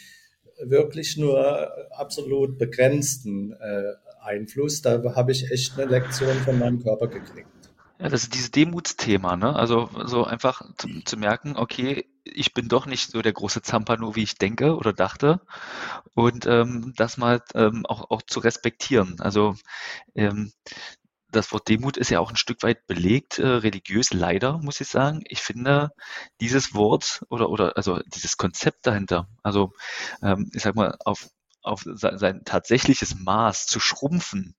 wirklich 0.64 1.18
nur 1.18 1.70
absolut 1.90 2.56
begrenzten 2.56 3.52
äh, 3.60 3.92
Einfluss. 4.22 4.80
Da 4.80 5.02
habe 5.14 5.32
ich 5.32 5.50
echt 5.50 5.78
eine 5.78 5.90
Lektion 5.90 6.34
von 6.46 6.58
meinem 6.58 6.82
Körper 6.82 7.08
gekriegt. 7.08 7.60
Ja, 8.00 8.09
das 8.09 8.23
ist 8.23 8.35
dieses 8.35 8.50
Demutsthema, 8.50 9.37
ne? 9.37 9.54
Also 9.54 9.90
so 10.07 10.25
einfach 10.25 10.62
zu, 10.78 10.88
zu, 11.04 11.19
merken, 11.19 11.57
okay, 11.57 12.09
ich 12.25 12.54
bin 12.54 12.66
doch 12.69 12.87
nicht 12.87 13.11
so 13.11 13.21
der 13.21 13.35
große 13.35 13.61
Zampano, 13.61 14.16
wie 14.16 14.23
ich 14.23 14.37
denke 14.37 14.76
oder 14.76 14.95
dachte. 14.95 15.42
Und 16.14 16.47
ähm, 16.47 16.95
das 16.97 17.19
mal 17.19 17.42
ähm, 17.54 17.85
auch, 17.87 18.11
auch 18.11 18.23
zu 18.23 18.40
respektieren. 18.40 19.21
Also 19.21 19.54
ähm, 20.15 20.50
das 21.30 21.52
Wort 21.52 21.69
Demut 21.69 21.99
ist 21.99 22.10
ja 22.10 22.21
auch 22.21 22.30
ein 22.30 22.36
Stück 22.36 22.63
weit 22.63 22.86
belegt, 22.86 23.39
äh, 23.39 23.47
religiös 23.47 24.13
leider, 24.15 24.58
muss 24.58 24.80
ich 24.80 24.89
sagen. 24.89 25.23
Ich 25.28 25.41
finde 25.43 25.91
dieses 26.41 26.75
Wort 26.75 27.23
oder, 27.28 27.50
oder 27.50 27.76
also 27.76 28.00
dieses 28.15 28.39
Konzept 28.39 28.86
dahinter, 28.86 29.28
also 29.43 29.73
ähm, 30.23 30.50
ich 30.54 30.63
sag 30.63 30.75
mal, 30.75 30.97
auf, 31.04 31.28
auf 31.63 31.82
sein, 31.84 32.17
sein 32.19 32.43
tatsächliches 32.47 33.17
Maß 33.17 33.67
zu 33.67 33.78
schrumpfen 33.78 34.56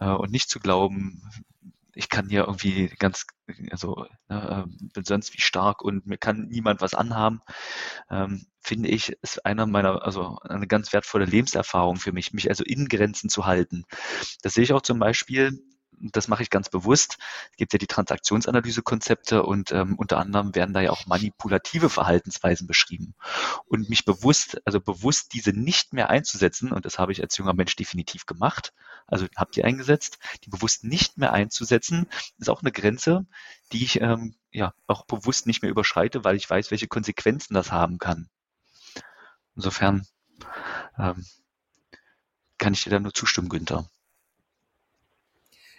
äh, 0.00 0.10
und 0.10 0.30
nicht 0.32 0.50
zu 0.50 0.60
glauben, 0.60 1.22
ich 1.94 2.08
kann 2.08 2.28
hier 2.28 2.44
irgendwie 2.46 2.88
ganz, 2.98 3.26
also 3.70 4.06
äh, 4.28 4.62
bin 4.66 5.04
sonst 5.04 5.34
wie 5.34 5.40
stark 5.40 5.82
und 5.82 6.06
mir 6.06 6.18
kann 6.18 6.48
niemand 6.48 6.80
was 6.80 6.94
anhaben, 6.94 7.40
ähm, 8.10 8.46
finde 8.60 8.88
ich, 8.88 9.16
ist 9.22 9.44
einer 9.44 9.66
meiner, 9.66 10.04
also 10.04 10.38
eine 10.42 10.66
ganz 10.66 10.92
wertvolle 10.92 11.26
Lebenserfahrung 11.26 11.96
für 11.96 12.12
mich, 12.12 12.32
mich 12.32 12.48
also 12.48 12.64
in 12.64 12.88
Grenzen 12.88 13.28
zu 13.28 13.46
halten. 13.46 13.84
Das 14.42 14.54
sehe 14.54 14.64
ich 14.64 14.72
auch 14.72 14.82
zum 14.82 14.98
Beispiel 14.98 15.60
das 16.00 16.28
mache 16.28 16.42
ich 16.42 16.50
ganz 16.50 16.68
bewusst. 16.68 17.18
Es 17.52 17.56
gibt 17.56 17.72
ja 17.72 17.78
die 17.78 17.86
Transaktionsanalysekonzepte 17.86 19.42
und 19.42 19.72
ähm, 19.72 19.94
unter 19.96 20.18
anderem 20.18 20.54
werden 20.54 20.74
da 20.74 20.80
ja 20.80 20.90
auch 20.90 21.06
manipulative 21.06 21.88
Verhaltensweisen 21.88 22.66
beschrieben. 22.66 23.14
Und 23.66 23.88
mich 23.88 24.04
bewusst, 24.04 24.60
also 24.64 24.80
bewusst 24.80 25.32
diese 25.32 25.50
nicht 25.50 25.92
mehr 25.92 26.10
einzusetzen, 26.10 26.72
und 26.72 26.84
das 26.84 26.98
habe 26.98 27.12
ich 27.12 27.22
als 27.22 27.36
junger 27.36 27.54
Mensch 27.54 27.76
definitiv 27.76 28.26
gemacht, 28.26 28.72
also 29.06 29.26
habt 29.36 29.56
ihr 29.56 29.64
eingesetzt, 29.64 30.18
die 30.44 30.50
bewusst 30.50 30.84
nicht 30.84 31.18
mehr 31.18 31.32
einzusetzen, 31.32 32.06
ist 32.38 32.50
auch 32.50 32.62
eine 32.62 32.72
Grenze, 32.72 33.26
die 33.72 33.84
ich 33.84 34.00
ähm, 34.00 34.34
ja 34.50 34.72
auch 34.86 35.04
bewusst 35.06 35.46
nicht 35.46 35.62
mehr 35.62 35.70
überschreite, 35.70 36.24
weil 36.24 36.36
ich 36.36 36.48
weiß, 36.48 36.70
welche 36.70 36.88
Konsequenzen 36.88 37.54
das 37.54 37.72
haben 37.72 37.98
kann. 37.98 38.28
Insofern 39.56 40.06
ähm, 40.98 41.24
kann 42.58 42.72
ich 42.72 42.84
dir 42.84 42.90
da 42.90 43.00
nur 43.00 43.14
zustimmen, 43.14 43.48
Günther. 43.48 43.88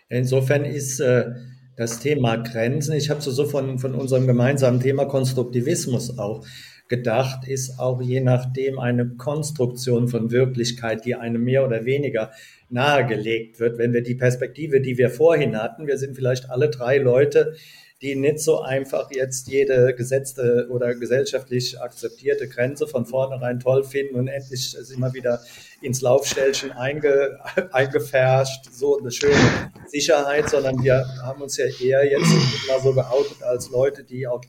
Insofern 0.08 0.66
ist 0.66 1.00
äh, 1.00 1.34
das 1.76 2.00
Thema 2.00 2.38
Grenzen, 2.38 2.94
ich 2.94 3.10
habe 3.10 3.22
so 3.22 3.46
von, 3.46 3.80
von 3.80 3.96
unserem 3.96 4.28
gemeinsamen 4.28 4.80
Thema 4.80 5.06
Konstruktivismus 5.06 6.18
auch 6.20 6.46
gedacht, 6.88 7.48
ist 7.48 7.80
auch 7.80 8.02
je 8.02 8.22
nachdem 8.22 8.80
eine 8.80 9.08
Konstruktion 9.08 10.08
von 10.08 10.32
Wirklichkeit, 10.32 11.06
die 11.06 11.16
einem 11.16 11.44
mehr 11.44 11.66
oder 11.66 11.86
weniger 11.86 12.32
nahegelegt 12.70 13.60
wird. 13.60 13.78
Wenn 13.78 13.94
wir 13.94 14.04
die 14.04 14.16
Perspektive, 14.16 14.82
die 14.82 14.98
wir 14.98 15.10
vorhin 15.10 15.62
hatten, 15.62 15.88
wir 15.88 15.98
sind 15.98 16.16
vielleicht 16.16 16.50
alle 16.50 16.70
drei 16.70 16.98
Leute, 16.98 17.56
die 18.02 18.16
nicht 18.16 18.40
so 18.40 18.62
einfach 18.62 19.10
jetzt 19.12 19.48
jede 19.48 19.96
gesetzte 19.96 20.68
oder 20.70 20.94
gesellschaftlich 20.96 21.82
akzeptierte 21.82 22.48
Grenze 22.48 22.88
von 22.88 23.06
vornherein 23.06 23.60
toll 23.60 23.84
finden 23.84 24.16
und 24.16 24.28
endlich 24.28 24.72
sind 24.72 25.00
wir 25.00 25.14
wieder 25.14 25.40
ins 25.82 26.02
Laufstellchen 26.02 26.72
einge, 26.72 27.40
eingefärscht, 27.72 28.66
so 28.72 29.00
eine 29.00 29.12
schöne 29.12 29.72
Sicherheit, 29.88 30.50
sondern 30.50 30.84
wir 30.84 31.06
haben 31.24 31.42
uns 31.42 31.58
ja 31.58 31.66
eher 31.66 32.06
jetzt 32.06 32.32
mal 32.68 32.82
so 32.82 32.94
geoutet 32.94 33.42
als 33.42 33.70
Leute, 33.70 34.04
die 34.04 34.28
auch 34.28 34.42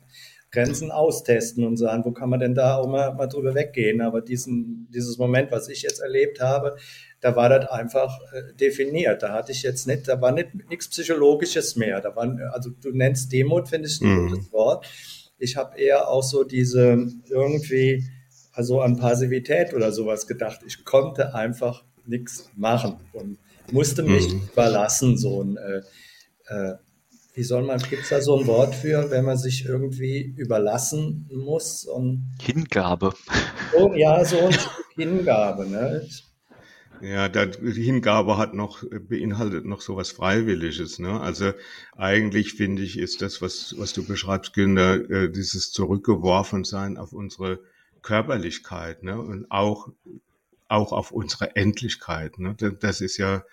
Grenzen 0.50 0.90
austesten 0.90 1.64
und 1.64 1.76
sagen, 1.76 2.04
wo 2.04 2.12
kann 2.12 2.30
man 2.30 2.40
denn 2.40 2.54
da 2.54 2.76
auch 2.76 2.86
mal, 2.86 3.14
mal 3.14 3.26
drüber 3.26 3.54
weggehen. 3.54 4.00
Aber 4.00 4.20
diesen, 4.20 4.88
dieses 4.90 5.18
Moment, 5.18 5.50
was 5.50 5.68
ich 5.68 5.82
jetzt 5.82 6.00
erlebt 6.00 6.40
habe, 6.40 6.76
da 7.20 7.34
war 7.36 7.48
das 7.48 7.68
einfach 7.68 8.18
äh, 8.32 8.54
definiert. 8.54 9.22
Da 9.22 9.32
hatte 9.32 9.52
ich 9.52 9.62
jetzt 9.62 9.86
nicht, 9.86 10.08
da 10.08 10.20
war 10.20 10.32
nicht 10.32 10.54
nichts 10.68 10.88
Psychologisches 10.88 11.76
mehr. 11.76 12.00
Da 12.00 12.14
waren, 12.14 12.40
also 12.52 12.70
du 12.70 12.90
nennst 12.90 13.32
Demut, 13.32 13.68
finde 13.68 13.88
ich 13.88 14.00
ein 14.00 14.08
mhm. 14.08 14.28
gutes 14.28 14.52
Wort. 14.52 14.86
Ich 15.38 15.56
habe 15.56 15.78
eher 15.78 16.08
auch 16.08 16.22
so 16.22 16.44
diese 16.44 17.06
irgendwie, 17.28 18.04
also 18.52 18.80
an 18.80 18.96
Passivität 18.96 19.74
oder 19.74 19.92
sowas 19.92 20.26
gedacht. 20.26 20.60
Ich 20.66 20.84
konnte 20.84 21.34
einfach 21.34 21.84
nichts 22.06 22.50
machen 22.56 22.96
und 23.12 23.38
musste 23.72 24.02
mich 24.02 24.32
mhm. 24.32 24.48
überlassen, 24.52 25.18
so 25.18 25.42
ein, 25.42 25.56
äh, 25.56 25.82
äh, 26.46 26.74
wie 27.36 27.42
soll 27.42 27.64
man, 27.64 27.78
gibt 27.78 28.04
es 28.04 28.08
da 28.08 28.22
so 28.22 28.38
ein 28.38 28.46
Wort 28.46 28.74
für, 28.74 29.10
wenn 29.10 29.26
man 29.26 29.36
sich 29.36 29.66
irgendwie 29.66 30.22
überlassen 30.38 31.28
muss? 31.30 31.84
Und 31.84 32.34
Hingabe. 32.40 33.12
So, 33.72 33.92
ja, 33.94 34.24
so 34.24 34.38
ein 34.38 34.56
Hingabe. 34.94 35.68
Ne? 35.68 36.08
Ja, 37.02 37.28
die 37.28 37.82
Hingabe 37.82 38.38
hat 38.38 38.54
noch, 38.54 38.82
beinhaltet 39.06 39.66
noch 39.66 39.82
so 39.82 39.96
was 39.96 40.12
Freiwilliges. 40.12 40.98
Ne? 40.98 41.20
Also 41.20 41.52
eigentlich 41.94 42.54
finde 42.54 42.82
ich, 42.82 42.98
ist 42.98 43.20
das, 43.20 43.42
was, 43.42 43.74
was 43.76 43.92
du 43.92 44.06
beschreibst, 44.06 44.54
Günther, 44.54 45.10
äh, 45.10 45.30
dieses 45.30 45.72
Zurückgeworfensein 45.72 46.96
auf 46.96 47.12
unsere 47.12 47.60
Körperlichkeit 48.00 49.02
ne? 49.02 49.20
und 49.20 49.50
auch, 49.50 49.88
auch 50.68 50.92
auf 50.92 51.12
unsere 51.12 51.54
Endlichkeit. 51.54 52.38
Ne? 52.38 52.56
Das 52.80 53.02
ist 53.02 53.18
ja 53.18 53.44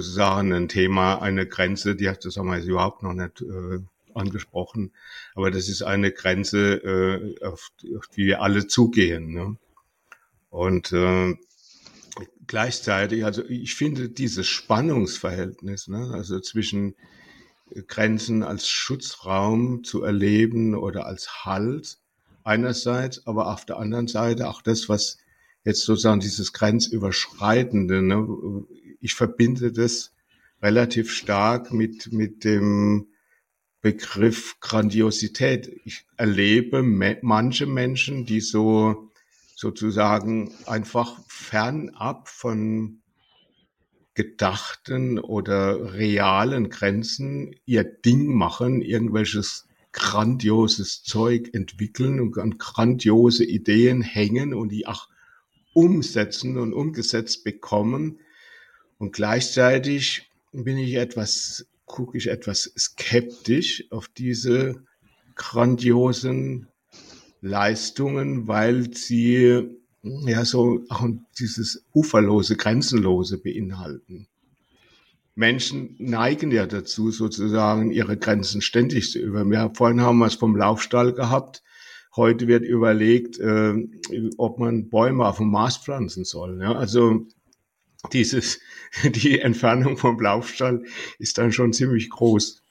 sozusagen 0.00 0.52
ein 0.52 0.68
Thema, 0.68 1.20
eine 1.20 1.46
Grenze, 1.46 1.94
die 1.94 2.08
hat 2.08 2.24
das 2.24 2.36
haben 2.36 2.50
wir 2.50 2.62
überhaupt 2.62 3.02
noch 3.02 3.12
nicht 3.12 3.42
äh, 3.42 3.78
angesprochen, 4.14 4.92
aber 5.34 5.50
das 5.50 5.68
ist 5.68 5.82
eine 5.82 6.12
Grenze, 6.12 6.74
äh, 6.74 7.44
auf, 7.44 7.70
auf 7.96 8.06
die 8.08 8.26
wir 8.26 8.42
alle 8.42 8.66
zugehen. 8.66 9.32
Ne? 9.32 9.56
Und 10.50 10.92
äh, 10.92 11.34
gleichzeitig, 12.46 13.24
also 13.24 13.44
ich 13.44 13.74
finde 13.74 14.08
dieses 14.08 14.46
Spannungsverhältnis, 14.46 15.88
ne, 15.88 16.10
also 16.12 16.40
zwischen 16.40 16.94
Grenzen 17.86 18.42
als 18.42 18.68
Schutzraum 18.68 19.84
zu 19.84 20.02
erleben 20.02 20.74
oder 20.74 21.06
als 21.06 21.44
Halt 21.44 21.98
einerseits, 22.44 23.26
aber 23.26 23.52
auf 23.52 23.64
der 23.64 23.78
anderen 23.78 24.08
Seite 24.08 24.48
auch 24.48 24.62
das, 24.62 24.88
was 24.88 25.18
jetzt 25.64 25.82
sozusagen 25.82 26.20
dieses 26.20 26.52
Grenzüberschreitende, 26.52 28.02
ne, 28.02 28.26
ich 29.02 29.14
verbinde 29.14 29.72
das 29.72 30.12
relativ 30.62 31.12
stark 31.12 31.72
mit, 31.72 32.12
mit 32.12 32.44
dem 32.44 33.08
Begriff 33.80 34.58
Grandiosität. 34.60 35.70
Ich 35.84 36.06
erlebe 36.16 36.82
manche 36.82 37.66
Menschen, 37.66 38.24
die 38.24 38.40
so 38.40 39.10
sozusagen 39.56 40.54
einfach 40.66 41.20
fernab 41.26 42.28
von 42.28 43.02
gedachten 44.14 45.18
oder 45.18 45.94
realen 45.94 46.68
Grenzen 46.68 47.56
ihr 47.64 47.82
Ding 47.82 48.32
machen, 48.34 48.82
irgendwelches 48.82 49.66
grandioses 49.92 51.02
Zeug 51.02 51.50
entwickeln 51.52 52.20
und 52.20 52.38
an 52.38 52.56
grandiose 52.58 53.44
Ideen 53.44 54.02
hängen 54.02 54.54
und 54.54 54.70
die 54.70 54.86
auch 54.86 55.08
umsetzen 55.74 56.58
und 56.58 56.72
umgesetzt 56.72 57.44
bekommen. 57.44 58.18
Und 59.02 59.12
gleichzeitig 59.12 60.30
bin 60.52 60.78
ich 60.78 60.94
etwas, 60.94 61.66
gucke 61.86 62.16
ich 62.16 62.28
etwas 62.28 62.72
skeptisch 62.78 63.82
auf 63.90 64.06
diese 64.06 64.84
grandiosen 65.34 66.68
Leistungen, 67.40 68.46
weil 68.46 68.94
sie 68.94 69.66
ja 70.02 70.44
so 70.44 70.84
auch 70.88 71.08
dieses 71.36 71.84
uferlose, 71.92 72.54
grenzenlose 72.56 73.38
beinhalten. 73.38 74.28
Menschen 75.34 75.96
neigen 75.98 76.52
ja 76.52 76.66
dazu, 76.66 77.10
sozusagen 77.10 77.90
ihre 77.90 78.16
Grenzen 78.16 78.62
ständig 78.62 79.10
zu 79.10 79.18
über. 79.18 79.44
Vorhin 79.74 80.00
haben 80.00 80.18
wir 80.18 80.26
es 80.26 80.36
vom 80.36 80.54
Laufstall 80.54 81.12
gehabt. 81.12 81.64
Heute 82.14 82.46
wird 82.46 82.62
überlegt, 82.62 83.40
äh, 83.40 83.74
ob 84.36 84.60
man 84.60 84.90
Bäume 84.90 85.26
auf 85.26 85.38
dem 85.38 85.50
Mars 85.50 85.78
pflanzen 85.78 86.24
soll. 86.24 86.60
Ja? 86.62 86.76
Also 86.76 87.26
dieses, 88.10 88.60
die 89.04 89.40
Entfernung 89.40 89.96
vom 89.96 90.20
Laufstall 90.20 90.84
ist 91.18 91.38
dann 91.38 91.52
schon 91.52 91.72
ziemlich 91.72 92.10
groß. 92.10 92.62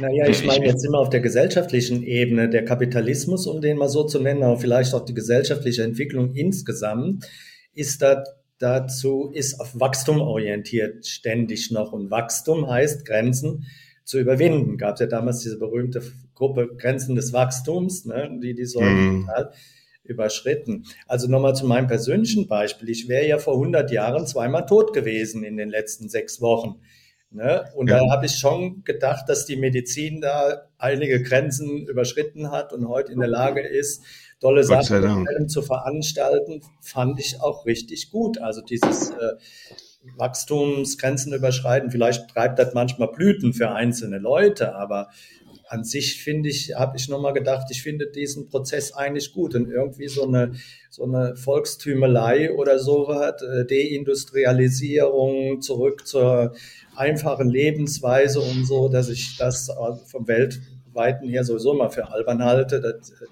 Naja, 0.00 0.28
ich 0.28 0.44
meine 0.44 0.66
jetzt 0.66 0.84
immer 0.84 0.98
auf 0.98 1.10
der 1.10 1.20
gesellschaftlichen 1.20 2.02
Ebene, 2.02 2.48
der 2.48 2.64
Kapitalismus, 2.64 3.46
um 3.46 3.60
den 3.60 3.78
mal 3.78 3.88
so 3.88 4.04
zu 4.04 4.20
nennen, 4.20 4.42
aber 4.42 4.58
vielleicht 4.58 4.94
auch 4.94 5.04
die 5.04 5.14
gesellschaftliche 5.14 5.82
Entwicklung 5.82 6.34
insgesamt, 6.34 7.28
ist 7.74 8.00
da, 8.00 8.22
dazu, 8.58 9.30
ist 9.34 9.60
auf 9.60 9.78
Wachstum 9.78 10.20
orientiert 10.20 11.06
ständig 11.06 11.70
noch. 11.72 11.92
Und 11.92 12.10
Wachstum 12.10 12.68
heißt 12.70 13.04
Grenzen 13.04 13.66
zu 14.04 14.20
überwinden. 14.20 14.78
Gab 14.78 14.94
es 14.94 15.00
ja 15.00 15.06
damals 15.06 15.40
diese 15.40 15.58
berühmte 15.58 16.02
Gruppe 16.34 16.68
Grenzen 16.76 17.16
des 17.16 17.32
Wachstums, 17.32 18.04
ne, 18.04 18.38
die 18.42 18.54
die 18.54 18.66
sollen 18.66 19.22
mm. 19.22 19.30
Überschritten. 20.04 20.84
Also 21.06 21.28
nochmal 21.28 21.54
zu 21.54 21.66
meinem 21.66 21.86
persönlichen 21.86 22.48
Beispiel. 22.48 22.90
Ich 22.90 23.08
wäre 23.08 23.26
ja 23.26 23.38
vor 23.38 23.54
100 23.54 23.90
Jahren 23.90 24.26
zweimal 24.26 24.66
tot 24.66 24.92
gewesen 24.92 25.44
in 25.44 25.56
den 25.56 25.70
letzten 25.70 26.08
sechs 26.08 26.40
Wochen. 26.40 26.80
Ne? 27.30 27.64
Und 27.74 27.88
ja. 27.88 27.98
da 27.98 28.10
habe 28.10 28.26
ich 28.26 28.34
schon 28.34 28.84
gedacht, 28.84 29.28
dass 29.28 29.46
die 29.46 29.56
Medizin 29.56 30.20
da 30.20 30.68
einige 30.76 31.22
Grenzen 31.22 31.86
überschritten 31.86 32.50
hat 32.50 32.72
und 32.72 32.88
heute 32.88 33.12
in 33.12 33.20
der 33.20 33.28
Lage 33.28 33.60
ist, 33.60 34.02
tolle 34.40 34.64
Sachen 34.64 35.48
zu 35.48 35.62
veranstalten, 35.62 36.62
fand 36.80 37.20
ich 37.20 37.40
auch 37.40 37.64
richtig 37.64 38.10
gut. 38.10 38.38
Also 38.38 38.60
dieses 38.60 39.10
äh, 39.10 39.36
Wachstumsgrenzen 40.16 41.32
überschreiten, 41.32 41.90
vielleicht 41.90 42.28
treibt 42.28 42.58
das 42.58 42.74
manchmal 42.74 43.08
Blüten 43.08 43.54
für 43.54 43.70
einzelne 43.70 44.18
Leute, 44.18 44.74
aber 44.74 45.08
an 45.72 45.84
sich 45.84 46.22
finde 46.22 46.50
ich, 46.50 46.74
habe 46.74 46.98
ich 46.98 47.08
nochmal 47.08 47.32
gedacht, 47.32 47.68
ich 47.70 47.82
finde 47.82 48.06
diesen 48.06 48.46
Prozess 48.50 48.92
eigentlich 48.92 49.32
gut 49.32 49.54
und 49.54 49.70
irgendwie 49.70 50.06
so 50.06 50.24
eine, 50.24 50.52
so 50.90 51.04
eine 51.04 51.34
Volkstümelei 51.34 52.52
oder 52.52 52.78
so 52.78 53.08
hat, 53.08 53.40
äh, 53.40 53.64
Deindustrialisierung 53.64 55.62
zurück 55.62 56.06
zur 56.06 56.54
einfachen 56.94 57.48
Lebensweise 57.48 58.40
und 58.40 58.66
so, 58.66 58.90
dass 58.90 59.08
ich 59.08 59.38
das 59.38 59.70
vom 60.04 60.28
weltweiten 60.28 61.30
her 61.30 61.42
sowieso 61.42 61.72
mal 61.72 61.88
für 61.88 62.06
albern 62.10 62.44
halte. 62.44 62.82
Das 62.82 63.08
äh, 63.10 63.24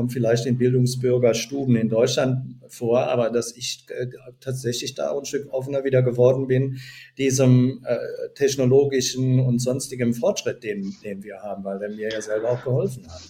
kommt 0.00 0.14
vielleicht 0.14 0.46
in 0.46 0.56
Bildungsbürgerstuben 0.56 1.76
in 1.76 1.90
Deutschland 1.90 2.54
vor, 2.68 3.02
aber 3.02 3.28
dass 3.28 3.54
ich 3.54 3.84
äh, 3.90 4.06
tatsächlich 4.40 4.94
da 4.94 5.14
ein 5.14 5.26
Stück 5.26 5.52
offener 5.52 5.84
wieder 5.84 6.02
geworden 6.02 6.46
bin, 6.46 6.80
diesem 7.18 7.84
äh, 7.84 7.98
technologischen 8.34 9.40
und 9.40 9.58
sonstigem 9.58 10.14
Fortschritt, 10.14 10.64
den, 10.64 10.96
den 11.04 11.22
wir 11.22 11.42
haben, 11.42 11.64
weil 11.64 11.78
der 11.78 11.90
mir 11.90 12.08
ja 12.08 12.22
selber 12.22 12.48
auch 12.48 12.64
geholfen 12.64 13.06
hat. 13.12 13.20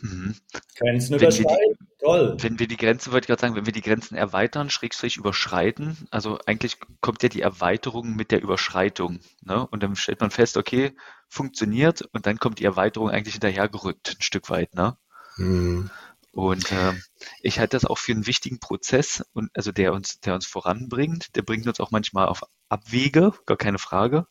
Mhm. 0.00 0.34
Grenzen 0.76 1.14
überschreiten, 1.14 1.76
toll. 2.00 2.36
Wenn 2.40 2.58
wir 2.58 2.66
die 2.66 2.76
Grenzen, 2.76 3.12
wollte 3.12 3.26
ich 3.26 3.28
gerade 3.28 3.42
sagen, 3.42 3.54
wenn 3.54 3.66
wir 3.66 3.72
die 3.72 3.80
Grenzen 3.80 4.16
erweitern, 4.16 4.70
Schrägstrich 4.70 5.18
überschreiten, 5.18 5.96
also 6.10 6.40
eigentlich 6.46 6.78
kommt 7.00 7.22
ja 7.22 7.28
die 7.28 7.42
Erweiterung 7.42 8.16
mit 8.16 8.32
der 8.32 8.42
Überschreitung. 8.42 9.20
Ne? 9.44 9.64
Und 9.68 9.84
dann 9.84 9.94
stellt 9.94 10.20
man 10.20 10.32
fest, 10.32 10.56
okay, 10.56 10.90
funktioniert 11.32 12.02
und 12.12 12.26
dann 12.26 12.38
kommt 12.38 12.58
die 12.58 12.64
Erweiterung 12.66 13.08
eigentlich 13.08 13.34
hinterhergerückt, 13.34 14.16
ein 14.18 14.22
Stück 14.22 14.50
weit. 14.50 14.74
Ne? 14.74 14.98
Mhm. 15.38 15.90
Und 16.30 16.70
äh, 16.72 16.92
ich 17.40 17.58
halte 17.58 17.76
das 17.76 17.86
auch 17.86 17.98
für 17.98 18.12
einen 18.12 18.26
wichtigen 18.26 18.60
Prozess 18.60 19.24
und 19.32 19.50
also 19.54 19.72
der 19.72 19.94
uns, 19.94 20.20
der 20.20 20.34
uns 20.34 20.46
voranbringt, 20.46 21.34
der 21.34 21.42
bringt 21.42 21.66
uns 21.66 21.80
auch 21.80 21.90
manchmal 21.90 22.28
auf 22.28 22.42
Abwege, 22.68 23.32
gar 23.46 23.56
keine 23.56 23.78
Frage. 23.78 24.26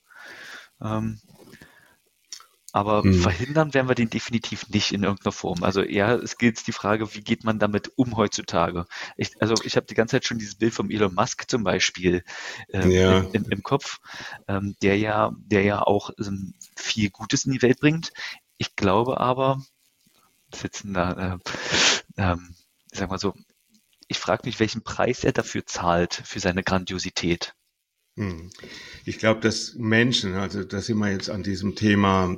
Ähm, 0.79 1.19
aber 2.71 3.05
mhm. 3.05 3.15
verhindern 3.15 3.73
werden 3.73 3.87
wir 3.87 3.95
den 3.95 4.09
definitiv 4.09 4.69
nicht 4.69 4.93
in 4.93 5.03
irgendeiner 5.03 5.31
Form. 5.31 5.63
Also 5.63 5.81
eher 5.81 6.21
es 6.21 6.37
gilt 6.37 6.65
die 6.67 6.71
Frage, 6.71 7.13
wie 7.15 7.21
geht 7.21 7.43
man 7.43 7.59
damit 7.59 7.91
um 7.97 8.15
heutzutage? 8.15 8.85
Ich, 9.17 9.41
also 9.41 9.55
ich 9.63 9.75
habe 9.75 9.87
die 9.87 9.93
ganze 9.93 10.15
Zeit 10.15 10.25
schon 10.25 10.39
dieses 10.39 10.55
Bild 10.55 10.73
vom 10.73 10.89
Elon 10.89 11.13
Musk 11.13 11.49
zum 11.49 11.63
Beispiel 11.63 12.23
ähm, 12.69 12.91
ja. 12.91 13.19
in, 13.19 13.33
in, 13.33 13.45
im 13.45 13.63
Kopf, 13.63 13.99
ähm, 14.47 14.75
der 14.81 14.97
ja, 14.97 15.31
der 15.37 15.63
ja 15.63 15.81
auch 15.81 16.11
ähm, 16.19 16.53
viel 16.75 17.09
Gutes 17.09 17.45
in 17.45 17.51
die 17.51 17.61
Welt 17.61 17.79
bringt. 17.79 18.13
Ich 18.57 18.75
glaube 18.75 19.19
aber, 19.19 19.61
sitzen 20.53 20.93
da, 20.93 21.39
äh, 22.17 22.21
äh, 22.21 22.37
ich 22.91 22.99
sag 22.99 23.09
mal 23.09 23.17
so, 23.17 23.33
ich 24.07 24.19
frage 24.19 24.43
mich, 24.45 24.59
welchen 24.59 24.83
Preis 24.83 25.23
er 25.23 25.31
dafür 25.31 25.65
zahlt 25.65 26.21
für 26.25 26.39
seine 26.39 26.63
Grandiosität. 26.63 27.53
Hm. 28.17 28.49
Ich 29.05 29.19
glaube, 29.19 29.39
dass 29.39 29.75
Menschen, 29.75 30.35
also 30.35 30.63
da 30.63 30.81
sind 30.81 30.97
wir 30.97 31.09
jetzt 31.09 31.29
an 31.29 31.43
diesem 31.43 31.75
Thema 31.75 32.35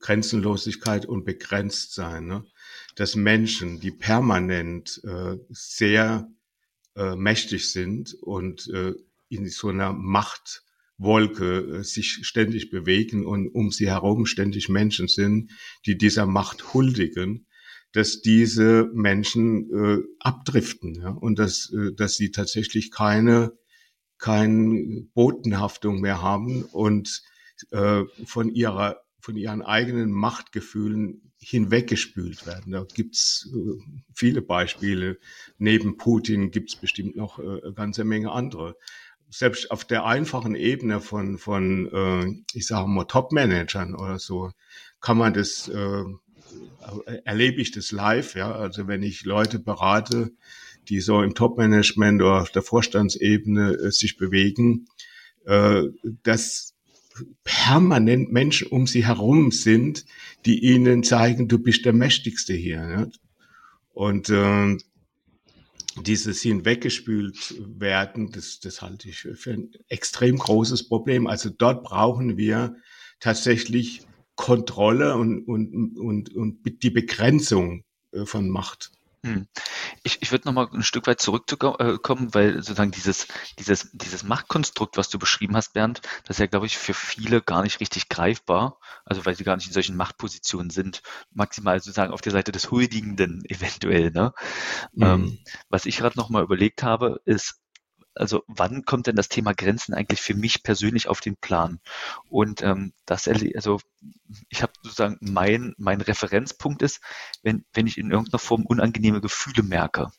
Grenzenlosigkeit 0.00 1.06
und 1.06 1.24
Begrenztsein, 1.24 2.26
ne? 2.26 2.44
dass 2.94 3.16
Menschen, 3.16 3.80
die 3.80 3.90
permanent 3.90 5.00
äh, 5.04 5.36
sehr 5.50 6.30
äh, 6.96 7.16
mächtig 7.16 7.70
sind 7.72 8.14
und 8.14 8.68
äh, 8.68 8.94
in 9.28 9.48
so 9.48 9.68
einer 9.68 9.92
Machtwolke 9.92 11.78
äh, 11.80 11.82
sich 11.82 12.20
ständig 12.22 12.70
bewegen 12.70 13.26
und 13.26 13.48
um 13.48 13.70
sie 13.72 13.88
herum 13.88 14.26
ständig 14.26 14.68
Menschen 14.68 15.08
sind, 15.08 15.50
die 15.86 15.98
dieser 15.98 16.26
Macht 16.26 16.72
huldigen, 16.72 17.46
dass 17.92 18.22
diese 18.22 18.90
Menschen 18.92 19.70
äh, 19.72 20.02
abdriften 20.20 20.94
ja? 20.94 21.10
und 21.10 21.38
dass, 21.38 21.72
äh, 21.72 21.92
dass 21.92 22.16
sie 22.16 22.30
tatsächlich 22.30 22.92
keine, 22.92 23.52
keine 24.18 25.06
Botenhaftung 25.14 26.00
mehr 26.00 26.22
haben 26.22 26.64
und 26.64 27.22
äh, 27.70 28.02
von 28.24 28.54
ihrer 28.54 29.03
von 29.24 29.36
ihren 29.36 29.62
eigenen 29.62 30.12
Machtgefühlen 30.12 31.32
hinweggespült 31.38 32.46
werden. 32.46 32.72
Da 32.72 32.84
gibt's 32.84 33.50
äh, 33.54 33.82
viele 34.14 34.42
Beispiele. 34.42 35.18
Neben 35.56 35.96
Putin 35.96 36.50
gibt's 36.50 36.76
bestimmt 36.76 37.16
noch 37.16 37.38
äh, 37.38 37.62
eine 37.62 37.72
ganze 37.74 38.04
Menge 38.04 38.32
andere. 38.32 38.76
Selbst 39.30 39.70
auf 39.70 39.86
der 39.86 40.04
einfachen 40.04 40.54
Ebene 40.54 41.00
von, 41.00 41.38
von 41.38 41.90
äh, 41.90 42.42
ich 42.52 42.66
sage 42.66 42.86
mal, 42.86 43.04
Top-Managern 43.04 43.94
oder 43.94 44.18
so, 44.18 44.50
kann 45.00 45.16
man 45.16 45.32
das, 45.32 45.68
äh, 45.68 46.04
erlebe 47.24 47.62
ich 47.62 47.72
das 47.72 47.92
live. 47.92 48.34
Ja? 48.34 48.52
Also 48.52 48.88
wenn 48.88 49.02
ich 49.02 49.24
Leute 49.24 49.58
berate, 49.58 50.32
die 50.90 51.00
so 51.00 51.22
im 51.22 51.34
Top-Management 51.34 52.20
oder 52.20 52.42
auf 52.42 52.50
der 52.50 52.62
Vorstandsebene 52.62 53.90
sich 53.90 54.18
bewegen, 54.18 54.86
das 56.22 56.73
permanent 57.44 58.32
Menschen 58.32 58.68
um 58.68 58.86
sie 58.86 59.06
herum 59.06 59.50
sind, 59.50 60.04
die 60.46 60.64
ihnen 60.64 61.02
zeigen, 61.02 61.48
du 61.48 61.58
bist 61.58 61.84
der 61.84 61.92
Mächtigste 61.92 62.54
hier. 62.54 62.88
Ja? 62.88 63.06
Und 63.92 64.30
äh, 64.30 64.76
dieses 66.02 66.42
hinweggespült 66.42 67.54
werden, 67.78 68.32
das, 68.32 68.58
das 68.60 68.82
halte 68.82 69.08
ich 69.08 69.28
für 69.34 69.52
ein 69.52 69.70
extrem 69.88 70.38
großes 70.38 70.88
Problem. 70.88 71.26
Also 71.26 71.50
dort 71.50 71.84
brauchen 71.84 72.36
wir 72.36 72.76
tatsächlich 73.20 74.02
Kontrolle 74.34 75.14
und, 75.14 75.44
und, 75.44 75.96
und, 75.96 76.34
und 76.34 76.82
die 76.82 76.90
Begrenzung 76.90 77.84
äh, 78.12 78.26
von 78.26 78.48
Macht. 78.48 78.90
Hm. 79.24 79.48
Ich, 80.02 80.20
ich 80.20 80.32
würde 80.32 80.46
nochmal 80.46 80.68
ein 80.70 80.82
Stück 80.82 81.06
weit 81.06 81.18
zurückkommen, 81.18 82.34
weil 82.34 82.56
sozusagen 82.56 82.90
dieses, 82.90 83.26
dieses, 83.58 83.90
dieses 83.92 84.22
Machtkonstrukt, 84.22 84.98
was 84.98 85.08
du 85.08 85.18
beschrieben 85.18 85.56
hast, 85.56 85.72
Bernd, 85.72 86.02
das 86.24 86.36
ist 86.36 86.40
ja, 86.40 86.46
glaube 86.46 86.66
ich, 86.66 86.76
für 86.76 86.92
viele 86.92 87.40
gar 87.40 87.62
nicht 87.62 87.80
richtig 87.80 88.10
greifbar, 88.10 88.78
also 89.06 89.24
weil 89.24 89.34
sie 89.34 89.44
gar 89.44 89.56
nicht 89.56 89.66
in 89.66 89.72
solchen 89.72 89.96
Machtpositionen 89.96 90.68
sind, 90.68 91.02
maximal 91.32 91.80
sozusagen 91.80 92.12
auf 92.12 92.20
der 92.20 92.32
Seite 92.32 92.52
des 92.52 92.70
Huldigenden 92.70 93.42
eventuell. 93.48 94.10
Ne? 94.10 94.34
Mhm. 94.92 95.02
Ähm, 95.02 95.38
was 95.70 95.86
ich 95.86 95.96
gerade 95.96 96.18
nochmal 96.18 96.42
überlegt 96.42 96.82
habe, 96.82 97.22
ist, 97.24 97.63
also 98.14 98.42
wann 98.46 98.84
kommt 98.84 99.06
denn 99.06 99.16
das 99.16 99.28
Thema 99.28 99.54
Grenzen 99.54 99.94
eigentlich 99.94 100.20
für 100.20 100.34
mich 100.34 100.62
persönlich 100.62 101.08
auf 101.08 101.20
den 101.20 101.36
Plan? 101.36 101.80
Und 102.28 102.62
ähm, 102.62 102.92
das, 103.06 103.28
also 103.28 103.80
ich 104.48 104.62
habe 104.62 104.72
sozusagen 104.82 105.18
mein, 105.20 105.74
mein 105.78 106.00
Referenzpunkt 106.00 106.82
ist, 106.82 107.00
wenn, 107.42 107.64
wenn 107.72 107.86
ich 107.86 107.98
in 107.98 108.10
irgendeiner 108.10 108.38
Form 108.38 108.64
unangenehme 108.66 109.20
Gefühle 109.20 109.62
merke. 109.62 110.10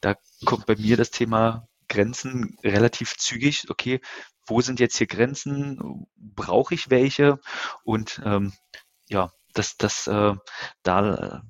Da 0.00 0.16
kommt 0.44 0.66
bei 0.66 0.76
mir 0.76 0.96
das 0.96 1.10
Thema 1.10 1.68
Grenzen 1.88 2.56
relativ 2.62 3.16
zügig. 3.16 3.70
Okay, 3.70 4.00
wo 4.46 4.60
sind 4.60 4.80
jetzt 4.80 4.96
hier 4.96 5.06
Grenzen? 5.06 6.06
Brauche 6.16 6.74
ich 6.74 6.90
welche? 6.90 7.38
Und 7.84 8.20
ähm, 8.24 8.52
ja, 9.08 9.32
das, 9.54 9.76
das, 9.76 10.06
äh, 10.06 10.34
da 10.82 11.42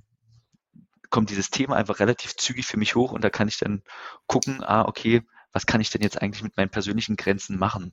kommt 1.10 1.30
dieses 1.30 1.50
Thema 1.50 1.76
einfach 1.76 2.00
relativ 2.00 2.36
zügig 2.36 2.66
für 2.66 2.76
mich 2.76 2.94
hoch 2.94 3.12
und 3.12 3.22
da 3.22 3.30
kann 3.30 3.48
ich 3.48 3.58
dann 3.58 3.82
gucken, 4.26 4.62
ah, 4.62 4.82
okay, 4.82 5.22
was 5.58 5.66
kann 5.66 5.80
ich 5.80 5.90
denn 5.90 6.02
jetzt 6.02 6.22
eigentlich 6.22 6.44
mit 6.44 6.56
meinen 6.56 6.70
persönlichen 6.70 7.16
Grenzen 7.16 7.58
machen? 7.58 7.92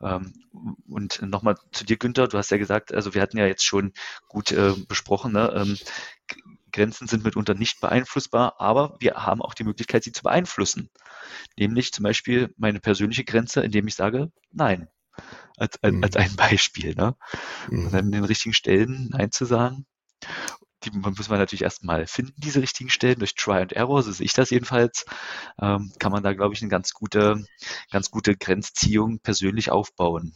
Ähm, 0.00 0.32
und 0.88 1.20
nochmal 1.20 1.56
zu 1.70 1.84
dir, 1.84 1.98
Günther, 1.98 2.28
du 2.28 2.38
hast 2.38 2.50
ja 2.50 2.56
gesagt, 2.56 2.94
also 2.94 3.12
wir 3.12 3.20
hatten 3.20 3.36
ja 3.36 3.46
jetzt 3.46 3.66
schon 3.66 3.92
gut 4.26 4.52
äh, 4.52 4.72
besprochen, 4.88 5.32
ne? 5.32 5.52
Ähm, 5.54 5.76
Grenzen 6.72 7.06
sind 7.06 7.22
mitunter 7.22 7.52
nicht 7.52 7.82
beeinflussbar, 7.82 8.58
aber 8.58 8.96
wir 9.00 9.16
haben 9.16 9.42
auch 9.42 9.52
die 9.52 9.64
Möglichkeit, 9.64 10.02
sie 10.02 10.12
zu 10.12 10.22
beeinflussen. 10.22 10.88
Nämlich 11.58 11.92
zum 11.92 12.04
Beispiel 12.04 12.54
meine 12.56 12.80
persönliche 12.80 13.24
Grenze, 13.24 13.60
indem 13.60 13.86
ich 13.86 13.96
sage, 13.96 14.32
nein. 14.50 14.88
Als, 15.58 15.80
als, 15.82 15.94
als 16.02 16.14
mhm. 16.14 16.20
ein 16.22 16.36
Beispiel. 16.36 16.94
Ne? 16.94 17.16
Und 17.70 17.92
dann 17.92 18.06
in 18.06 18.12
den 18.12 18.24
richtigen 18.24 18.54
Stellen 18.54 19.10
Nein 19.10 19.30
zu 19.30 19.44
sagen 19.44 19.84
die 20.84 20.90
muss 20.96 21.28
man 21.28 21.38
natürlich 21.38 21.62
erstmal 21.62 22.06
finden, 22.06 22.34
diese 22.38 22.62
richtigen 22.62 22.90
Stellen, 22.90 23.18
durch 23.18 23.34
Try 23.34 23.58
and 23.62 23.72
Error, 23.72 24.02
so 24.02 24.12
sehe 24.12 24.26
ich 24.26 24.32
das 24.32 24.50
jedenfalls, 24.50 25.04
ähm, 25.60 25.92
kann 25.98 26.12
man 26.12 26.22
da, 26.22 26.32
glaube 26.32 26.54
ich, 26.54 26.62
eine 26.62 26.70
ganz 26.70 26.92
gute, 26.92 27.44
ganz 27.90 28.10
gute 28.10 28.36
Grenzziehung 28.36 29.20
persönlich 29.20 29.70
aufbauen. 29.70 30.34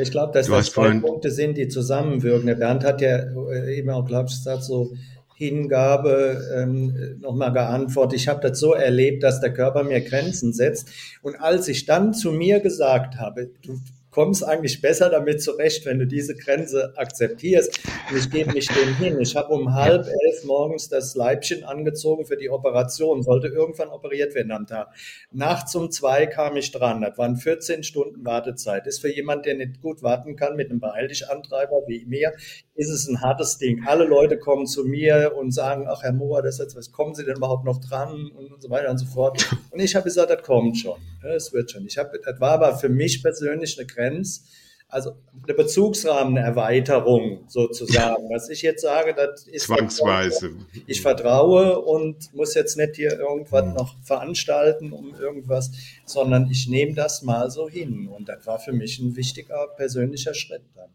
Ich 0.00 0.10
glaube, 0.10 0.32
dass 0.32 0.48
das 0.48 0.70
zwei 0.70 0.98
Punkte 0.98 1.30
sind, 1.30 1.56
die 1.56 1.68
zusammenwirken. 1.68 2.46
Der 2.46 2.54
Bernd 2.56 2.84
hat 2.84 3.00
ja 3.00 3.18
äh, 3.18 3.78
eben 3.78 3.90
auch, 3.90 4.06
glaube 4.06 4.28
ich, 4.28 4.36
gesagt, 4.36 4.64
so 4.64 4.94
Hingabe 5.36 6.40
ähm, 6.54 7.18
nochmal 7.20 7.52
geantwortet. 7.52 8.18
Ich 8.18 8.28
habe 8.28 8.48
das 8.48 8.58
so 8.58 8.72
erlebt, 8.72 9.22
dass 9.22 9.40
der 9.40 9.52
Körper 9.52 9.82
mir 9.82 10.00
Grenzen 10.00 10.52
setzt. 10.52 10.88
Und 11.22 11.36
als 11.36 11.66
ich 11.68 11.86
dann 11.86 12.14
zu 12.14 12.32
mir 12.32 12.60
gesagt 12.60 13.16
habe, 13.16 13.50
du 13.62 13.80
kommst 14.14 14.44
eigentlich 14.44 14.80
besser 14.80 15.10
damit 15.10 15.42
zurecht, 15.42 15.84
wenn 15.86 15.98
du 15.98 16.06
diese 16.06 16.36
Grenze 16.36 16.92
akzeptierst. 16.96 17.80
Und 18.08 18.16
ich 18.16 18.30
gebe 18.30 18.52
mich 18.52 18.68
dem 18.68 18.94
hin. 18.94 19.20
Ich 19.20 19.34
habe 19.34 19.52
um 19.52 19.74
halb 19.74 20.06
elf 20.06 20.44
morgens 20.44 20.88
das 20.88 21.16
Leibchen 21.16 21.64
angezogen 21.64 22.24
für 22.24 22.36
die 22.36 22.48
Operation, 22.48 23.24
sollte 23.24 23.48
irgendwann 23.48 23.88
operiert 23.88 24.36
werden 24.36 24.52
am 24.52 24.68
Tag. 24.68 24.94
Nachts 25.32 25.74
um 25.74 25.90
zwei 25.90 26.26
kam 26.26 26.56
ich 26.56 26.70
dran. 26.70 27.00
Das 27.00 27.18
waren 27.18 27.36
14 27.36 27.82
Stunden 27.82 28.24
Wartezeit. 28.24 28.86
Ist 28.86 29.00
für 29.00 29.12
jemand, 29.12 29.46
der 29.46 29.56
nicht 29.56 29.80
gut 29.82 30.04
warten 30.04 30.36
kann, 30.36 30.54
mit 30.54 30.70
einem 30.70 30.78
Beeil 30.78 31.10
Antreiber 31.28 31.82
wie 31.86 32.06
mir, 32.06 32.32
ist 32.74 32.90
es 32.90 33.08
ein 33.08 33.20
hartes 33.20 33.58
Ding. 33.58 33.84
Alle 33.86 34.04
Leute 34.04 34.38
kommen 34.38 34.66
zu 34.66 34.84
mir 34.84 35.34
und 35.36 35.52
sagen, 35.52 35.86
ach 35.88 36.02
Herr 36.02 36.12
Mohr, 36.12 36.42
das 36.42 36.58
ist 36.58 36.76
was, 36.76 36.90
kommen 36.90 37.14
Sie 37.14 37.24
denn 37.24 37.36
überhaupt 37.36 37.64
noch 37.64 37.78
dran 37.78 38.30
und, 38.36 38.52
und 38.52 38.62
so 38.62 38.68
weiter 38.70 38.90
und 38.90 38.98
so 38.98 39.06
fort. 39.06 39.48
Und 39.70 39.80
ich 39.80 39.94
habe 39.94 40.04
gesagt, 40.04 40.30
das 40.30 40.42
kommt 40.42 40.78
schon. 40.78 40.98
Das 41.22 41.52
wird 41.52 41.70
schon. 41.70 41.86
Ich 41.86 41.96
habe, 41.98 42.18
das 42.24 42.40
war 42.40 42.52
aber 42.52 42.76
für 42.76 42.88
mich 42.88 43.22
persönlich 43.22 43.78
eine 43.78 43.86
Grenze, 43.86 44.42
also 44.88 45.12
eine 45.42 45.54
Bezugsrahmenerweiterung 45.54 47.44
sozusagen. 47.46 48.28
Was 48.30 48.48
ich 48.48 48.62
jetzt 48.62 48.82
sage, 48.82 49.14
das 49.14 49.46
ist 49.46 49.66
zwangsweise. 49.66 50.50
Ich 50.86 51.00
vertraue 51.00 51.78
und 51.80 52.34
muss 52.34 52.54
jetzt 52.54 52.76
nicht 52.76 52.96
hier 52.96 53.18
irgendwas 53.18 53.66
mhm. 53.66 53.74
noch 53.74 53.94
veranstalten 54.02 54.92
um 54.92 55.14
irgendwas, 55.14 55.70
sondern 56.06 56.50
ich 56.50 56.68
nehme 56.68 56.94
das 56.94 57.22
mal 57.22 57.50
so 57.50 57.68
hin. 57.68 58.08
Und 58.08 58.28
das 58.28 58.46
war 58.46 58.58
für 58.58 58.72
mich 58.72 58.98
ein 58.98 59.14
wichtiger 59.14 59.68
persönlicher 59.76 60.34
Schritt 60.34 60.62
dann. 60.74 60.90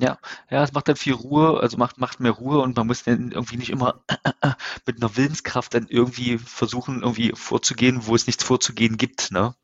Ja, 0.00 0.18
ja, 0.50 0.64
es 0.64 0.72
macht 0.72 0.88
dann 0.88 0.96
viel 0.96 1.12
Ruhe, 1.12 1.60
also 1.60 1.76
macht, 1.76 1.98
macht 1.98 2.20
mehr 2.20 2.32
Ruhe 2.32 2.60
und 2.60 2.76
man 2.76 2.86
muss 2.86 3.04
dann 3.04 3.32
irgendwie 3.32 3.56
nicht 3.56 3.70
immer 3.70 4.02
mit 4.86 4.96
einer 4.96 5.16
Willenskraft 5.16 5.74
dann 5.74 5.86
irgendwie 5.88 6.38
versuchen, 6.38 7.02
irgendwie 7.02 7.32
vorzugehen, 7.34 8.06
wo 8.06 8.14
es 8.14 8.26
nichts 8.26 8.44
vorzugehen 8.44 8.96
gibt, 8.96 9.30
ne? 9.30 9.54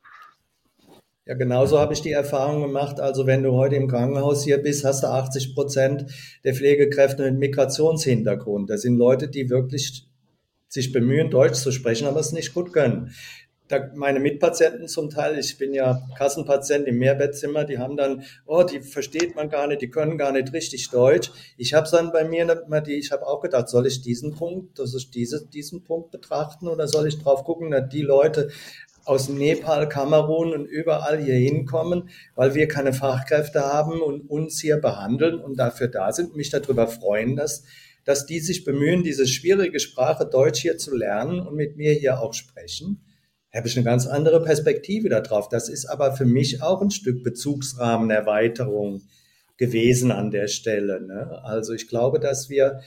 Ja, 1.25 1.33
genauso 1.33 1.79
habe 1.79 1.93
ich 1.93 2.01
die 2.01 2.11
Erfahrung 2.11 2.61
gemacht. 2.61 3.01
Also 3.01 3.25
wenn 3.25 3.43
du 3.43 3.51
heute 3.51 3.75
im 3.75 3.89
Krankenhaus 3.89 4.45
hier 4.45 4.59
bist, 4.59 4.85
hast 4.85 5.03
du 5.03 5.07
80 5.07 5.55
Prozent 5.55 6.05
der 6.45 6.53
Pflegekräfte 6.53 7.23
mit 7.23 7.39
Migrationshintergrund. 7.39 8.69
Das 8.69 8.83
sind 8.83 8.97
Leute, 8.97 9.27
die 9.27 9.49
wirklich 9.49 10.07
sich 10.69 10.93
bemühen, 10.93 11.29
Deutsch 11.29 11.59
zu 11.59 11.71
sprechen, 11.71 12.07
aber 12.07 12.21
es 12.21 12.31
nicht 12.31 12.53
gut 12.53 12.71
können 12.71 13.11
meine 13.95 14.19
Mitpatienten 14.19 14.87
zum 14.87 15.09
Teil, 15.09 15.37
ich 15.37 15.57
bin 15.57 15.73
ja 15.73 16.01
Kassenpatient 16.17 16.87
im 16.87 16.99
Mehrbettzimmer, 16.99 17.65
die 17.65 17.77
haben 17.77 17.97
dann, 17.97 18.23
oh, 18.45 18.63
die 18.63 18.81
versteht 18.81 19.35
man 19.35 19.49
gar 19.49 19.67
nicht, 19.67 19.81
die 19.81 19.89
können 19.89 20.17
gar 20.17 20.31
nicht 20.31 20.53
richtig 20.53 20.89
Deutsch. 20.89 21.31
Ich 21.57 21.73
habe 21.73 21.87
dann 21.91 22.11
bei 22.11 22.23
mir 22.23 22.47
ich 22.87 23.11
habe 23.11 23.27
auch 23.27 23.41
gedacht, 23.41 23.67
soll 23.69 23.87
ich 23.87 24.01
diesen 24.01 24.35
Punkt, 24.35 24.79
das 24.79 24.93
ist 24.93 25.13
diese, 25.15 25.45
diesen 25.47 25.83
Punkt 25.83 26.11
betrachten 26.11 26.67
oder 26.67 26.87
soll 26.87 27.07
ich 27.07 27.19
drauf 27.19 27.43
gucken, 27.43 27.71
dass 27.71 27.89
die 27.89 28.01
Leute 28.01 28.49
aus 29.05 29.29
Nepal, 29.29 29.87
Kamerun 29.87 30.53
und 30.53 30.65
überall 30.65 31.19
hier 31.19 31.35
hinkommen, 31.35 32.09
weil 32.35 32.55
wir 32.55 32.67
keine 32.67 32.93
Fachkräfte 32.93 33.61
haben 33.61 34.01
und 34.01 34.29
uns 34.29 34.59
hier 34.59 34.77
behandeln 34.77 35.39
und 35.39 35.57
dafür 35.57 35.87
da 35.87 36.11
sind, 36.11 36.35
mich 36.35 36.49
darüber 36.49 36.87
freuen, 36.87 37.35
dass 37.35 37.63
dass 38.03 38.25
die 38.25 38.39
sich 38.39 38.63
bemühen, 38.63 39.03
diese 39.03 39.27
schwierige 39.27 39.81
Sprache 39.81 40.25
Deutsch 40.25 40.61
hier 40.61 40.77
zu 40.77 40.95
lernen 40.95 41.41
und 41.41 41.55
mit 41.55 41.75
mir 41.75 41.91
hier 41.91 42.21
auch 42.21 42.33
sprechen 42.33 43.01
habe 43.57 43.67
ich 43.67 43.75
eine 43.75 43.83
ganz 43.83 44.07
andere 44.07 44.43
Perspektive 44.43 45.09
darauf. 45.09 45.49
Das 45.49 45.69
ist 45.69 45.85
aber 45.85 46.13
für 46.13 46.25
mich 46.25 46.61
auch 46.61 46.81
ein 46.81 46.91
Stück 46.91 47.23
Bezugsrahmenerweiterung 47.23 49.01
gewesen 49.57 50.11
an 50.11 50.31
der 50.31 50.47
Stelle. 50.47 51.01
Ne? 51.01 51.41
Also 51.43 51.73
ich 51.73 51.87
glaube, 51.87 52.19
dass 52.19 52.49
wir 52.49 52.81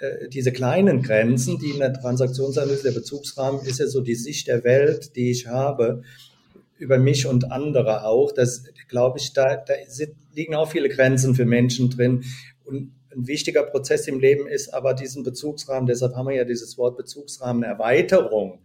äh, 0.00 0.28
diese 0.28 0.52
kleinen 0.52 1.02
Grenzen, 1.02 1.58
die 1.58 1.70
in 1.70 1.78
der 1.78 1.92
Transaktionsanalyse 1.92 2.82
der 2.82 2.90
Bezugsrahmen 2.92 3.64
ist 3.64 3.78
ja 3.78 3.86
so 3.86 4.00
die 4.00 4.14
Sicht 4.14 4.48
der 4.48 4.64
Welt, 4.64 5.16
die 5.16 5.30
ich 5.30 5.46
habe, 5.46 6.02
über 6.78 6.98
mich 6.98 7.26
und 7.26 7.50
andere 7.52 8.04
auch. 8.04 8.32
Das 8.32 8.64
glaube 8.88 9.18
ich, 9.18 9.32
da, 9.32 9.56
da 9.56 9.74
sind, 9.88 10.14
liegen 10.34 10.54
auch 10.54 10.70
viele 10.70 10.88
Grenzen 10.88 11.34
für 11.34 11.46
Menschen 11.46 11.90
drin. 11.90 12.24
Und 12.64 12.92
ein 13.14 13.26
wichtiger 13.26 13.62
Prozess 13.62 14.06
im 14.08 14.20
Leben 14.20 14.46
ist 14.46 14.74
aber 14.74 14.92
diesen 14.92 15.22
Bezugsrahmen, 15.22 15.86
deshalb 15.86 16.14
haben 16.14 16.28
wir 16.28 16.36
ja 16.36 16.44
dieses 16.44 16.76
Wort 16.76 16.96
Bezugsrahmenerweiterung. 16.98 18.58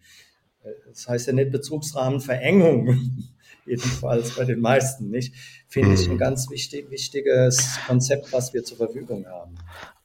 Das 0.87 1.07
heißt 1.07 1.27
ja 1.27 1.33
nicht 1.33 1.51
Bezugsrahmenverengung, 1.51 3.23
jedenfalls 3.65 4.35
bei 4.35 4.45
den 4.45 4.59
meisten 4.59 5.09
nicht, 5.09 5.33
finde 5.67 5.93
ich 5.93 6.07
ein 6.07 6.15
mhm. 6.15 6.19
ganz 6.19 6.49
wichtig, 6.49 6.89
wichtiges 6.89 7.79
Konzept, 7.87 8.31
was 8.33 8.53
wir 8.53 8.63
zur 8.63 8.77
Verfügung 8.77 9.25
haben. 9.27 9.55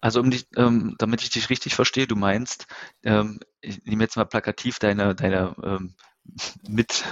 Also 0.01 0.21
um 0.21 0.31
dich, 0.31 0.47
ähm, 0.57 0.95
damit 0.99 1.23
ich 1.23 1.31
dich 1.31 1.51
richtig 1.51 1.75
verstehe, 1.75 2.07
du 2.07 2.17
meinst, 2.17 2.67
ähm, 3.03 3.41
ich 3.61 3.85
nehme 3.85 4.05
jetzt 4.05 4.17
mal 4.17 4.25
plakativ 4.25 4.79
deine, 4.79 5.15
deine 5.15 5.55
ähm, 5.63 5.95
mit, 6.69 7.05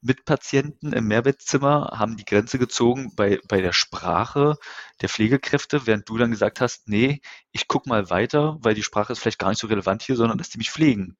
mit 0.00 0.24
Patienten 0.24 0.92
im 0.92 1.06
Mehrbettzimmer 1.08 1.92
haben 1.94 2.16
die 2.16 2.24
Grenze 2.24 2.58
gezogen 2.58 3.12
bei, 3.16 3.40
bei 3.48 3.60
der 3.60 3.72
Sprache 3.72 4.56
der 5.00 5.08
Pflegekräfte, 5.08 5.86
während 5.86 6.08
du 6.08 6.16
dann 6.16 6.30
gesagt 6.30 6.60
hast, 6.60 6.88
nee, 6.88 7.20
ich 7.52 7.68
gucke 7.68 7.88
mal 7.88 8.10
weiter, 8.10 8.56
weil 8.60 8.74
die 8.74 8.82
Sprache 8.82 9.12
ist 9.12 9.20
vielleicht 9.20 9.38
gar 9.38 9.50
nicht 9.50 9.60
so 9.60 9.66
relevant 9.66 10.02
hier, 10.02 10.16
sondern 10.16 10.38
dass 10.38 10.50
die 10.50 10.58
mich 10.58 10.70
pflegen. 10.70 11.16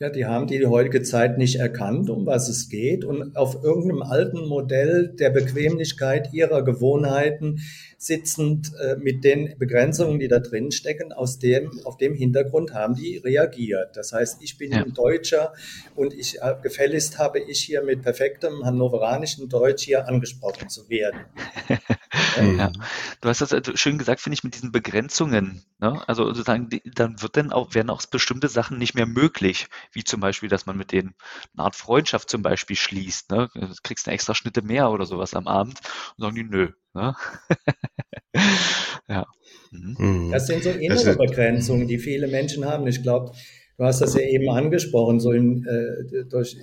Ja, 0.00 0.10
die 0.10 0.26
haben 0.26 0.48
die 0.48 0.66
heutige 0.66 1.02
Zeit 1.02 1.38
nicht 1.38 1.60
erkannt, 1.60 2.10
um 2.10 2.26
was 2.26 2.48
es 2.48 2.68
geht 2.68 3.04
und 3.04 3.36
auf 3.36 3.62
irgendeinem 3.62 4.02
alten 4.02 4.44
Modell 4.48 5.14
der 5.14 5.30
Bequemlichkeit 5.30 6.32
ihrer 6.32 6.64
Gewohnheiten 6.64 7.60
sitzend 7.96 8.72
äh, 8.82 8.96
mit 8.96 9.22
den 9.22 9.56
Begrenzungen, 9.56 10.18
die 10.18 10.26
da 10.26 10.40
drin 10.40 10.72
stecken, 10.72 11.12
aus 11.12 11.38
dem, 11.38 11.70
auf 11.84 11.96
dem 11.96 12.16
Hintergrund 12.16 12.74
haben 12.74 12.96
die 12.96 13.18
reagiert. 13.18 13.96
Das 13.96 14.12
heißt, 14.12 14.42
ich 14.42 14.58
bin 14.58 14.72
ja. 14.72 14.82
ein 14.82 14.94
Deutscher 14.94 15.52
und 15.94 16.12
ich 16.12 16.42
äh, 16.42 16.56
gefälligst 16.60 17.20
habe 17.20 17.38
ich 17.38 17.60
hier 17.60 17.82
mit 17.82 18.02
perfektem 18.02 18.64
hannoveranischen 18.64 19.48
Deutsch 19.48 19.84
hier 19.84 20.08
angesprochen 20.08 20.68
zu 20.68 20.88
werden. 20.88 21.20
ja. 22.36 22.72
Du 23.20 23.28
hast 23.28 23.40
das 23.40 23.52
äh, 23.52 23.62
schön 23.76 23.98
gesagt, 23.98 24.20
finde 24.20 24.34
ich, 24.34 24.44
mit 24.44 24.54
diesen 24.54 24.72
Begrenzungen. 24.72 25.62
Ne? 25.78 26.02
Also 26.06 26.26
sozusagen, 26.26 26.68
die, 26.68 26.82
dann 26.84 27.20
wird 27.22 27.36
dann 27.36 27.52
auch, 27.52 27.74
werden 27.74 27.90
auch 27.90 28.04
bestimmte 28.06 28.48
Sachen 28.48 28.78
nicht 28.78 28.94
mehr 28.94 29.06
möglich 29.06 29.66
wie 29.92 30.04
zum 30.04 30.20
Beispiel, 30.20 30.48
dass 30.48 30.66
man 30.66 30.76
mit 30.76 30.92
denen 30.92 31.14
eine 31.56 31.64
Art 31.64 31.76
Freundschaft 31.76 32.30
zum 32.30 32.42
Beispiel 32.42 32.76
schließt. 32.76 33.30
Ne? 33.30 33.48
Du 33.54 33.68
kriegst 33.82 34.06
eine 34.06 34.14
extra 34.14 34.34
Schnitte 34.34 34.62
mehr 34.62 34.90
oder 34.90 35.06
sowas 35.06 35.34
am 35.34 35.46
Abend 35.46 35.80
und 36.16 36.22
sagen 36.22 36.34
die, 36.36 36.44
nö. 36.44 36.68
Ne? 36.92 37.14
ja. 39.08 39.26
Mhm. 39.70 39.96
mhm. 39.98 40.30
Das 40.30 40.46
sind 40.46 40.62
so 40.62 40.70
innere 40.70 41.16
Begrenzungen, 41.16 41.88
die 41.88 41.98
viele 41.98 42.28
Menschen 42.28 42.64
haben. 42.64 42.86
Ich 42.86 43.02
glaube, 43.02 43.32
Du 43.76 43.84
hast 43.84 44.00
das 44.00 44.14
ja 44.14 44.20
eben 44.20 44.48
angesprochen, 44.50 45.18
so 45.18 45.32
in, 45.32 45.66
äh, 45.66 46.24
durch 46.26 46.56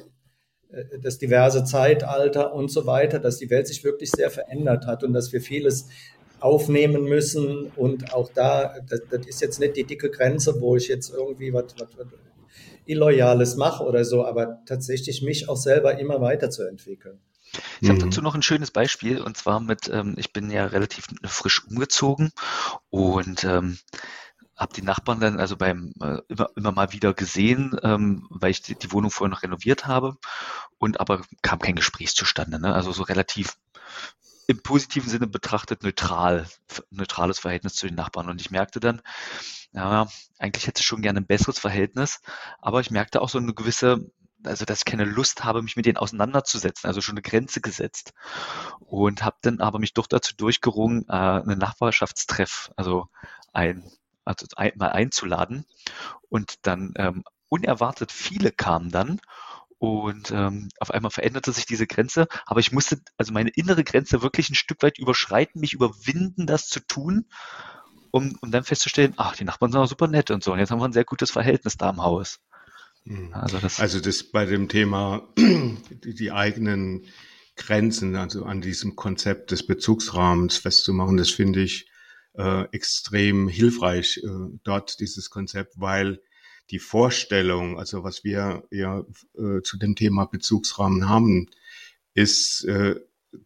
das 1.01 1.17
diverse 1.17 1.63
Zeitalter 1.63 2.53
und 2.53 2.71
so 2.71 2.85
weiter, 2.85 3.19
dass 3.19 3.37
die 3.37 3.49
Welt 3.49 3.67
sich 3.67 3.83
wirklich 3.83 4.11
sehr 4.11 4.29
verändert 4.29 4.85
hat 4.85 5.03
und 5.03 5.13
dass 5.13 5.33
wir 5.33 5.41
vieles 5.41 5.87
aufnehmen 6.39 7.03
müssen. 7.03 7.71
Und 7.75 8.13
auch 8.13 8.31
da, 8.33 8.75
das, 8.89 9.01
das 9.09 9.25
ist 9.27 9.41
jetzt 9.41 9.59
nicht 9.59 9.75
die 9.75 9.83
dicke 9.83 10.09
Grenze, 10.09 10.59
wo 10.59 10.75
ich 10.75 10.87
jetzt 10.87 11.13
irgendwie 11.13 11.53
was, 11.53 11.75
was, 11.77 11.89
was 11.97 12.07
Illoyales 12.85 13.55
mache 13.55 13.83
oder 13.83 14.03
so, 14.05 14.25
aber 14.25 14.59
tatsächlich 14.65 15.21
mich 15.21 15.49
auch 15.49 15.57
selber 15.57 15.99
immer 15.99 16.19
weiterzuentwickeln. 16.19 17.19
Ich 17.81 17.89
habe 17.89 17.99
mhm. 17.99 18.05
dazu 18.05 18.21
noch 18.21 18.35
ein 18.35 18.41
schönes 18.41 18.71
Beispiel 18.71 19.21
und 19.21 19.37
zwar 19.37 19.59
mit, 19.59 19.89
ähm, 19.91 20.15
ich 20.17 20.31
bin 20.31 20.49
ja 20.51 20.65
relativ 20.65 21.07
frisch 21.23 21.65
umgezogen 21.67 22.31
und 22.89 23.43
ähm, 23.43 23.77
habe 24.61 24.73
die 24.73 24.83
Nachbarn 24.83 25.19
dann 25.19 25.39
also 25.39 25.57
beim 25.57 25.93
äh, 26.01 26.19
immer, 26.27 26.49
immer 26.55 26.71
mal 26.71 26.93
wieder 26.93 27.13
gesehen, 27.13 27.75
ähm, 27.83 28.27
weil 28.29 28.51
ich 28.51 28.61
die, 28.61 28.75
die, 28.75 28.91
Wohnung 28.91 29.11
vorher 29.11 29.31
noch 29.31 29.43
renoviert 29.43 29.87
habe 29.87 30.17
und 30.77 30.99
aber 30.99 31.21
kam 31.41 31.59
kein 31.59 31.75
Gespräch 31.75 32.15
zustande. 32.15 32.59
Ne? 32.59 32.73
Also 32.73 32.91
so 32.91 33.03
relativ 33.03 33.57
im 34.47 34.61
positiven 34.61 35.09
Sinne 35.09 35.27
betrachtet 35.27 35.83
neutral, 35.83 36.47
neutrales 36.89 37.39
Verhältnis 37.39 37.75
zu 37.75 37.87
den 37.87 37.95
Nachbarn. 37.95 38.29
Und 38.29 38.41
ich 38.41 38.51
merkte 38.51 38.79
dann, 38.79 39.01
ja, 39.73 40.07
eigentlich 40.37 40.67
hätte 40.67 40.81
ich 40.81 40.85
schon 40.85 41.01
gerne 41.01 41.21
ein 41.21 41.27
besseres 41.27 41.57
Verhältnis, 41.57 42.21
aber 42.59 42.81
ich 42.81 42.91
merkte 42.91 43.21
auch 43.21 43.29
so 43.29 43.37
eine 43.37 43.53
gewisse, 43.53 44.11
also 44.43 44.65
dass 44.65 44.79
ich 44.79 44.85
keine 44.85 45.05
Lust 45.05 45.43
habe, 45.43 45.61
mich 45.61 45.75
mit 45.75 45.85
denen 45.85 45.97
auseinanderzusetzen, 45.97 46.87
also 46.87 47.01
schon 47.01 47.13
eine 47.13 47.21
Grenze 47.21 47.61
gesetzt. 47.61 48.13
Und 48.79 49.23
habe 49.23 49.37
dann 49.41 49.59
aber 49.59 49.79
mich 49.79 49.93
doch 49.93 50.07
dazu 50.07 50.35
durchgerungen, 50.35 51.05
äh, 51.07 51.13
einen 51.13 51.59
Nachbarschaftstreff, 51.59 52.71
also 52.75 53.07
ein, 53.53 53.89
also 54.25 54.45
ein, 54.55 54.71
mal 54.75 54.89
einzuladen. 54.89 55.65
Und 56.29 56.65
dann 56.65 56.93
ähm, 56.97 57.23
unerwartet 57.49 58.11
viele 58.11 58.51
kamen 58.51 58.91
dann 58.91 59.19
und 59.81 60.29
ähm, 60.29 60.69
auf 60.79 60.91
einmal 60.91 61.09
veränderte 61.09 61.51
sich 61.51 61.65
diese 61.65 61.87
Grenze, 61.87 62.27
aber 62.45 62.59
ich 62.59 62.71
musste 62.71 63.01
also 63.17 63.33
meine 63.33 63.49
innere 63.49 63.83
Grenze 63.83 64.21
wirklich 64.21 64.51
ein 64.51 64.55
Stück 64.55 64.83
weit 64.83 64.99
überschreiten, 64.99 65.59
mich 65.59 65.73
überwinden, 65.73 66.45
das 66.45 66.67
zu 66.67 66.81
tun, 66.81 67.25
um, 68.11 68.37
um 68.41 68.51
dann 68.51 68.63
festzustellen, 68.63 69.15
ach, 69.17 69.35
die 69.35 69.43
Nachbarn 69.43 69.71
sind 69.71 69.81
auch 69.81 69.87
super 69.87 70.07
nett 70.07 70.29
und 70.29 70.43
so. 70.43 70.53
Und 70.53 70.59
jetzt 70.59 70.69
haben 70.69 70.79
wir 70.79 70.85
ein 70.85 70.93
sehr 70.93 71.03
gutes 71.03 71.31
Verhältnis 71.31 71.77
da 71.77 71.89
im 71.89 72.03
Haus. 72.03 72.39
Mhm. 73.05 73.33
Also 73.33 73.57
das, 73.57 73.79
also 73.79 73.99
das 73.99 74.23
bei 74.23 74.45
dem 74.45 74.69
Thema 74.69 75.27
die, 75.37 76.13
die 76.13 76.31
eigenen 76.31 77.07
Grenzen, 77.55 78.15
also 78.15 78.45
an 78.45 78.61
diesem 78.61 78.95
Konzept 78.95 79.49
des 79.49 79.65
Bezugsrahmens 79.65 80.57
festzumachen, 80.57 81.17
das 81.17 81.31
finde 81.31 81.61
ich 81.61 81.90
äh, 82.33 82.63
extrem 82.71 83.47
hilfreich, 83.47 84.21
äh, 84.23 84.29
dort 84.63 84.99
dieses 84.99 85.29
Konzept, 85.29 85.79
weil 85.79 86.21
die 86.69 86.79
Vorstellung, 86.79 87.77
also 87.77 88.03
was 88.03 88.23
wir 88.23 88.63
ja 88.71 89.03
äh, 89.37 89.61
zu 89.61 89.77
dem 89.77 89.95
Thema 89.95 90.25
Bezugsrahmen 90.25 91.09
haben, 91.09 91.49
ist, 92.13 92.63
äh, 92.65 92.95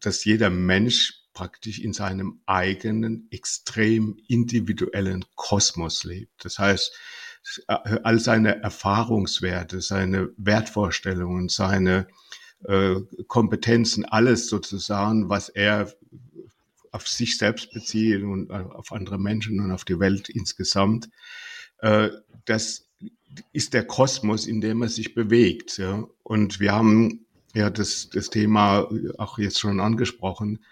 dass 0.00 0.24
jeder 0.24 0.50
Mensch 0.50 1.26
praktisch 1.32 1.80
in 1.80 1.92
seinem 1.92 2.40
eigenen, 2.46 3.28
extrem 3.30 4.16
individuellen 4.26 5.24
Kosmos 5.34 6.04
lebt. 6.04 6.32
Das 6.44 6.58
heißt, 6.58 6.92
äh, 7.68 7.98
all 8.02 8.18
seine 8.18 8.62
Erfahrungswerte, 8.62 9.80
seine 9.80 10.30
Wertvorstellungen, 10.36 11.48
seine 11.48 12.08
äh, 12.64 12.96
Kompetenzen, 13.26 14.04
alles 14.04 14.48
sozusagen, 14.48 15.28
was 15.28 15.48
er 15.48 15.92
auf 16.96 17.06
sich 17.06 17.36
selbst 17.36 17.72
bezieht 17.72 18.22
und 18.22 18.50
auf 18.50 18.90
andere 18.90 19.18
Menschen 19.18 19.60
und 19.60 19.70
auf 19.70 19.84
die 19.84 20.00
Welt 20.00 20.30
insgesamt, 20.30 21.10
äh, 21.78 22.08
das 22.46 22.88
ist 23.52 23.74
der 23.74 23.86
Kosmos, 23.86 24.46
in 24.46 24.62
dem 24.62 24.80
er 24.82 24.88
sich 24.88 25.14
bewegt. 25.14 25.80
Und 26.22 26.58
wir 26.58 26.72
haben 26.72 27.26
ja 27.54 27.68
das, 27.68 28.08
das 28.08 28.30
Thema 28.30 28.88
auch 29.18 29.38
jetzt 29.38 29.60
schon 29.60 29.78
angesprochen, 29.78 30.64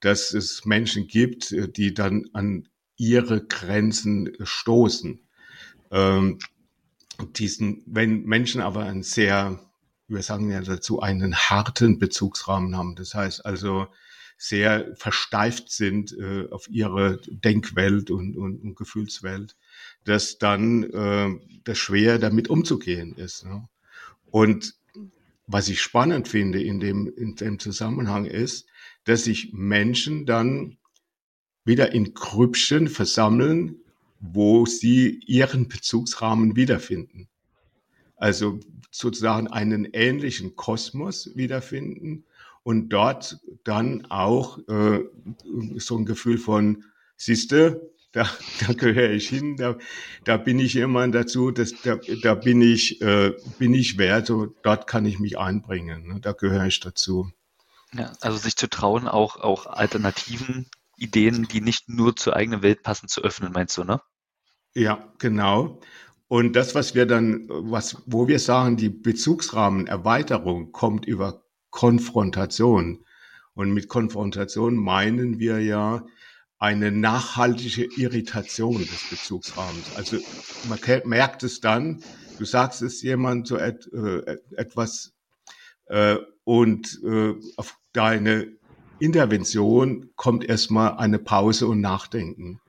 dass 0.00 0.34
es 0.34 0.66
Menschen 0.66 1.06
gibt, 1.06 1.54
die 1.76 1.94
dann 1.94 2.26
an 2.34 2.68
ihre 2.96 3.42
Grenzen 3.42 4.36
stoßen. 4.42 5.20
Ähm, 5.90 6.38
diesen, 7.36 7.82
wenn 7.86 8.24
Menschen 8.24 8.60
aber 8.60 8.84
einen 8.84 9.02
sehr, 9.02 9.60
wir 10.08 10.22
sagen 10.22 10.50
ja 10.50 10.60
dazu, 10.60 11.00
einen 11.00 11.34
harten 11.34 11.98
Bezugsrahmen 11.98 12.76
haben, 12.76 12.96
das 12.96 13.14
heißt 13.14 13.46
also 13.46 13.86
sehr 14.42 14.96
versteift 14.96 15.70
sind 15.70 16.16
äh, 16.18 16.48
auf 16.50 16.66
ihre 16.70 17.20
Denkwelt 17.26 18.10
und, 18.10 18.38
und, 18.38 18.62
und 18.62 18.74
Gefühlswelt, 18.74 19.54
dass 20.04 20.38
dann 20.38 20.84
äh, 20.84 21.28
das 21.64 21.76
schwer 21.76 22.18
damit 22.18 22.48
umzugehen 22.48 23.14
ist. 23.16 23.44
Ne? 23.44 23.68
Und 24.30 24.76
was 25.46 25.68
ich 25.68 25.82
spannend 25.82 26.26
finde 26.26 26.62
in 26.62 26.80
dem, 26.80 27.12
in 27.18 27.34
dem 27.34 27.58
Zusammenhang 27.58 28.24
ist, 28.24 28.66
dass 29.04 29.24
sich 29.24 29.52
Menschen 29.52 30.24
dann 30.24 30.78
wieder 31.66 31.92
in 31.92 32.14
Grüppchen 32.14 32.88
versammeln, 32.88 33.76
wo 34.20 34.64
sie 34.64 35.20
ihren 35.26 35.68
Bezugsrahmen 35.68 36.56
wiederfinden. 36.56 37.28
Also 38.16 38.58
sozusagen 38.90 39.48
einen 39.48 39.84
ähnlichen 39.92 40.56
Kosmos 40.56 41.30
wiederfinden 41.34 42.24
und 42.62 42.90
dort 42.90 43.38
dann 43.64 44.06
auch 44.10 44.58
äh, 44.68 45.00
so 45.76 45.96
ein 45.96 46.04
Gefühl 46.04 46.38
von, 46.38 46.84
siehste, 47.16 47.92
da, 48.12 48.28
da 48.66 48.72
gehöre 48.72 49.10
ich 49.10 49.28
hin, 49.28 49.56
da, 49.56 49.76
da 50.24 50.36
bin 50.36 50.58
ich 50.58 50.74
jemand 50.74 51.14
dazu, 51.14 51.50
das, 51.50 51.72
da, 51.82 51.98
da 52.22 52.34
bin 52.34 52.60
ich, 52.60 53.00
äh, 53.02 53.34
bin 53.58 53.74
ich 53.74 53.98
wert, 53.98 54.26
so, 54.26 54.46
dort 54.62 54.86
kann 54.86 55.04
ich 55.04 55.18
mich 55.18 55.38
einbringen, 55.38 56.06
ne, 56.06 56.20
da 56.20 56.32
gehöre 56.32 56.66
ich 56.66 56.80
dazu. 56.80 57.30
Ja, 57.92 58.12
also 58.20 58.36
sich 58.38 58.56
zu 58.56 58.68
trauen, 58.68 59.08
auch, 59.08 59.36
auch 59.36 59.66
alternativen 59.66 60.68
Ideen, 60.96 61.48
die 61.48 61.60
nicht 61.60 61.88
nur 61.88 62.14
zur 62.14 62.36
eigenen 62.36 62.62
Welt 62.62 62.82
passen, 62.82 63.08
zu 63.08 63.22
öffnen, 63.22 63.52
meinst 63.52 63.76
du, 63.78 63.84
ne? 63.84 64.00
Ja, 64.74 65.12
genau. 65.18 65.80
Und 66.28 66.54
das, 66.54 66.76
was 66.76 66.94
wir 66.94 67.06
dann, 67.06 67.46
was, 67.48 68.02
wo 68.06 68.28
wir 68.28 68.38
sagen, 68.38 68.76
die 68.76 68.88
Bezugsrahmenerweiterung 68.88 70.70
kommt 70.70 71.04
über 71.04 71.42
Konfrontation. 71.70 73.04
Und 73.54 73.72
mit 73.72 73.88
Konfrontation 73.88 74.76
meinen 74.76 75.38
wir 75.38 75.60
ja, 75.60 76.04
eine 76.60 76.92
nachhaltige 76.92 77.84
Irritation 77.96 78.78
des 78.78 79.08
Bezugsrahmens. 79.08 79.96
Also 79.96 80.18
man 80.68 80.78
merkt 81.06 81.42
es 81.42 81.60
dann, 81.60 82.02
du 82.38 82.44
sagst 82.44 82.82
es 82.82 83.02
jemand 83.02 83.48
so 83.48 83.56
et, 83.56 83.90
äh, 83.94 84.36
etwas 84.56 85.14
äh, 85.86 86.16
und 86.44 87.00
äh, 87.02 87.34
auf 87.56 87.78
deine 87.94 88.48
Intervention 88.98 90.10
kommt 90.16 90.44
erstmal 90.44 90.98
eine 90.98 91.18
Pause 91.18 91.66
und 91.66 91.80
Nachdenken. 91.80 92.60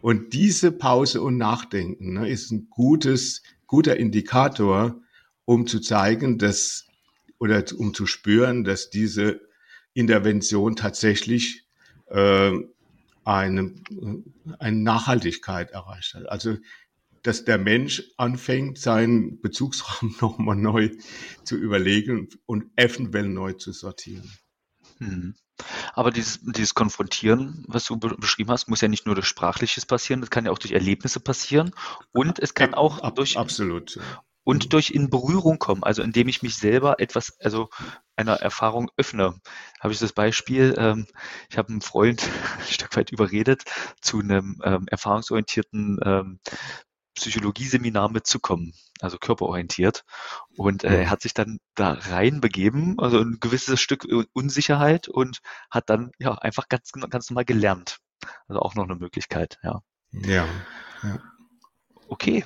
Und 0.00 0.32
diese 0.32 0.72
Pause 0.72 1.22
und 1.22 1.36
Nachdenken 1.36 2.14
ne, 2.14 2.28
ist 2.28 2.50
ein 2.50 2.66
gutes, 2.68 3.42
guter 3.68 3.96
Indikator, 3.96 5.00
um 5.44 5.68
zu 5.68 5.78
zeigen, 5.78 6.38
dass 6.38 6.86
oder 7.40 7.64
um 7.76 7.92
zu 7.94 8.06
spüren, 8.06 8.62
dass 8.62 8.90
diese 8.90 9.40
Intervention 9.94 10.76
tatsächlich 10.76 11.66
äh, 12.06 12.52
eine, 13.24 13.74
eine 14.58 14.76
Nachhaltigkeit 14.76 15.72
erreicht 15.72 16.14
hat. 16.14 16.28
Also 16.28 16.56
dass 17.22 17.44
der 17.44 17.58
Mensch 17.58 18.02
anfängt, 18.16 18.78
seinen 18.78 19.40
Bezugsraum 19.40 20.14
nochmal 20.20 20.56
neu 20.56 20.90
zu 21.44 21.56
überlegen 21.56 22.28
und 22.46 22.66
eventuell 22.76 23.28
neu 23.28 23.54
zu 23.54 23.72
sortieren. 23.72 24.30
Hm. 24.98 25.34
Aber 25.92 26.10
dieses, 26.10 26.40
dieses 26.42 26.74
Konfrontieren, 26.74 27.64
was 27.68 27.84
du 27.84 27.98
beschrieben 27.98 28.50
hast, 28.50 28.68
muss 28.68 28.80
ja 28.80 28.88
nicht 28.88 29.04
nur 29.04 29.14
durch 29.14 29.26
Sprachliches 29.26 29.84
passieren, 29.84 30.20
das 30.20 30.30
kann 30.30 30.46
ja 30.46 30.50
auch 30.52 30.58
durch 30.58 30.72
Erlebnisse 30.72 31.20
passieren 31.20 31.72
und 32.12 32.38
es 32.38 32.54
kann 32.54 32.72
auch 32.72 33.10
durch 33.10 33.36
absolut 33.36 33.98
und 34.50 34.72
durch 34.72 34.90
in 34.90 35.10
Berührung 35.10 35.60
kommen, 35.60 35.84
also 35.84 36.02
indem 36.02 36.26
ich 36.26 36.42
mich 36.42 36.56
selber 36.56 36.98
etwas, 36.98 37.38
also 37.38 37.70
einer 38.16 38.34
Erfahrung 38.34 38.90
öffne. 38.96 39.40
Habe 39.78 39.92
ich 39.92 40.00
das 40.00 40.12
Beispiel, 40.12 40.74
ähm, 40.76 41.06
ich 41.48 41.56
habe 41.56 41.68
einen 41.68 41.82
Freund 41.82 42.22
ein 42.58 42.66
Stück 42.66 42.96
weit 42.96 43.12
überredet, 43.12 43.62
zu 44.00 44.18
einem 44.18 44.60
ähm, 44.64 44.86
erfahrungsorientierten 44.90 46.00
ähm, 46.04 46.40
Psychologieseminar 47.14 48.10
mitzukommen, 48.10 48.74
also 49.00 49.18
körperorientiert. 49.18 50.04
Und 50.56 50.82
äh, 50.82 51.02
er 51.02 51.10
hat 51.10 51.22
sich 51.22 51.32
dann 51.32 51.60
da 51.76 51.92
reinbegeben, 51.92 52.98
also 52.98 53.20
ein 53.20 53.38
gewisses 53.38 53.80
Stück 53.80 54.04
Unsicherheit 54.32 55.06
und 55.06 55.42
hat 55.70 55.90
dann 55.90 56.10
ja 56.18 56.34
einfach 56.34 56.68
ganz, 56.68 56.90
ganz 56.92 57.30
normal 57.30 57.44
gelernt. 57.44 57.98
Also 58.48 58.60
auch 58.60 58.74
noch 58.74 58.84
eine 58.84 58.96
Möglichkeit, 58.96 59.60
ja. 59.62 59.80
Ja. 60.10 60.48
ja. 61.04 61.18
Okay, 62.08 62.44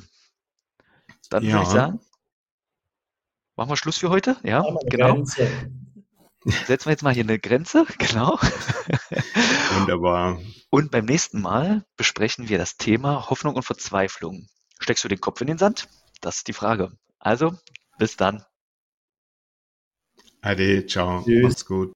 dann 1.29 1.45
ja. 1.45 1.53
würde 1.53 1.62
ich 1.62 1.68
sagen, 1.68 2.01
machen 3.57 3.70
wir 3.70 3.77
Schluss 3.77 3.99
für 3.99 4.11
heute. 4.11 4.37
Ja, 4.43 4.62
genau. 4.87 5.14
Grenze. 5.14 5.49
Setzen 6.66 6.87
wir 6.87 6.93
jetzt 6.93 7.03
mal 7.03 7.14
hier 7.14 7.25
eine 7.25 7.39
Grenze, 7.39 7.87
genau. 7.99 8.39
Wunderbar. 9.79 10.39
Und 10.70 10.91
beim 10.91 11.07
nächsten 11.07 11.41
Mal 11.41 11.85
besprechen 11.97 12.49
wir 12.49 12.59
das 12.59 12.77
Thema 12.77 13.31
Hoffnung 13.31 13.55
und 13.55 13.62
Verzweiflung. 13.62 14.49
Steckst 14.79 15.05
du 15.05 15.09
den 15.09 15.20
Kopf 15.20 15.41
in 15.41 15.47
den 15.47 15.59
Sand? 15.59 15.89
das 16.25 16.39
ist 16.39 16.49
die 16.49 16.53
Frage. 16.53 16.91
Also, 17.18 17.55
bis 17.99 18.16
dann. 18.16 18.45
Ade, 20.41 20.87
ciao, 20.87 21.22
Tschüss. 21.22 21.43
macht's 21.43 21.66
gut. 21.66 21.93